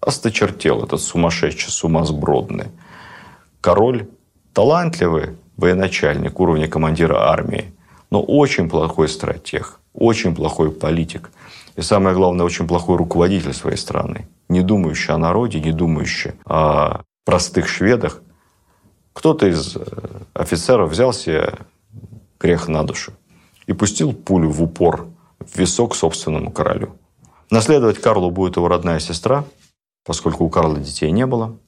[0.00, 2.66] осточертел этот сумасшедший, сумасбродный.
[3.60, 4.06] Король
[4.52, 7.72] талантливый военачальник уровня командира армии,
[8.10, 11.30] но очень плохой стратег, очень плохой политик–
[11.76, 17.02] и самое главное, очень плохой руководитель своей страны, не думающий о народе, не думающий о
[17.24, 18.22] простых шведах.
[19.12, 19.80] Кто-то из э,
[20.32, 21.52] офицеров взял себе
[22.40, 23.12] грех на душу
[23.66, 25.08] и пустил пулю в упор
[25.38, 26.96] в висок собственному королю.
[27.50, 29.44] Наследовать Карлу будет его родная сестра,
[30.04, 31.58] поскольку у Карла детей не было.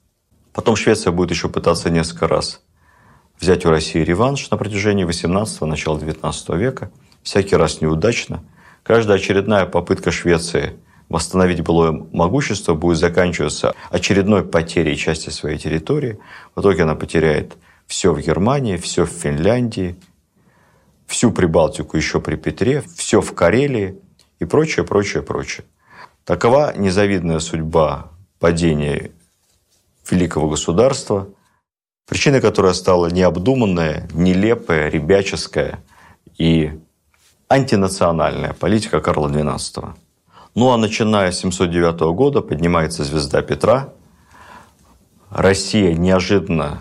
[0.55, 2.63] Потом Швеция будет еще пытаться несколько раз
[3.39, 6.91] взять у России реванш на протяжении 18-го, начала 19 века.
[7.23, 8.43] Всякий раз неудачно–
[8.83, 10.77] Каждая очередная попытка Швеции
[11.09, 16.19] восстановить былое могущество будет заканчиваться очередной потерей части своей территории.
[16.55, 17.57] В итоге она потеряет
[17.87, 19.97] все в Германии, все в Финляндии,
[21.07, 23.99] всю Прибалтику еще при Петре, все в Карелии
[24.39, 25.65] и прочее, прочее, прочее.
[26.25, 29.11] Такова незавидная судьба падения
[30.11, 31.29] великого государства,
[32.07, 35.83] причиной которой стала необдуманная, нелепая, ребяческая
[36.37, 36.79] и
[37.49, 39.95] антинациональная политика Карла XII.
[40.55, 43.89] Ну а начиная с 709 года поднимается звезда Петра.
[45.31, 46.79] Россия неожиданно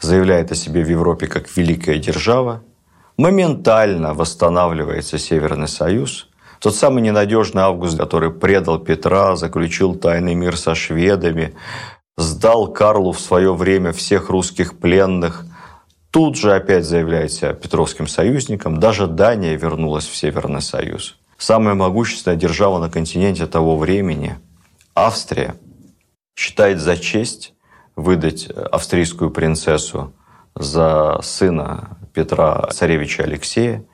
[0.00, 2.62] заявляет о себе в Европе как великая держава.
[3.16, 6.28] Моментально восстанавливается Северный Союз.
[6.60, 11.54] Тот самый ненадежный Август, который предал Петра, заключил тайный мир со шведами,
[12.16, 15.44] сдал Карлу в свое время всех русских пленных–
[16.10, 18.80] Тут же опять заявляет себя Петровским союзником.
[18.80, 21.18] Даже Дания вернулась в Северный Союз.
[21.36, 24.36] Самая могущественная держава на континенте того времени,
[24.94, 25.54] Австрия,
[26.34, 27.54] считает за честь
[27.94, 30.14] выдать австрийскую принцессу
[30.54, 33.84] за сына Петра Царевича Алексея.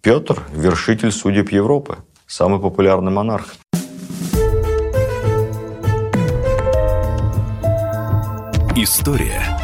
[0.00, 3.54] Петр– вершитель судеб Европы, самый популярный монарх.
[8.76, 9.59] История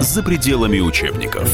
[0.00, 1.50] за пределами учебников.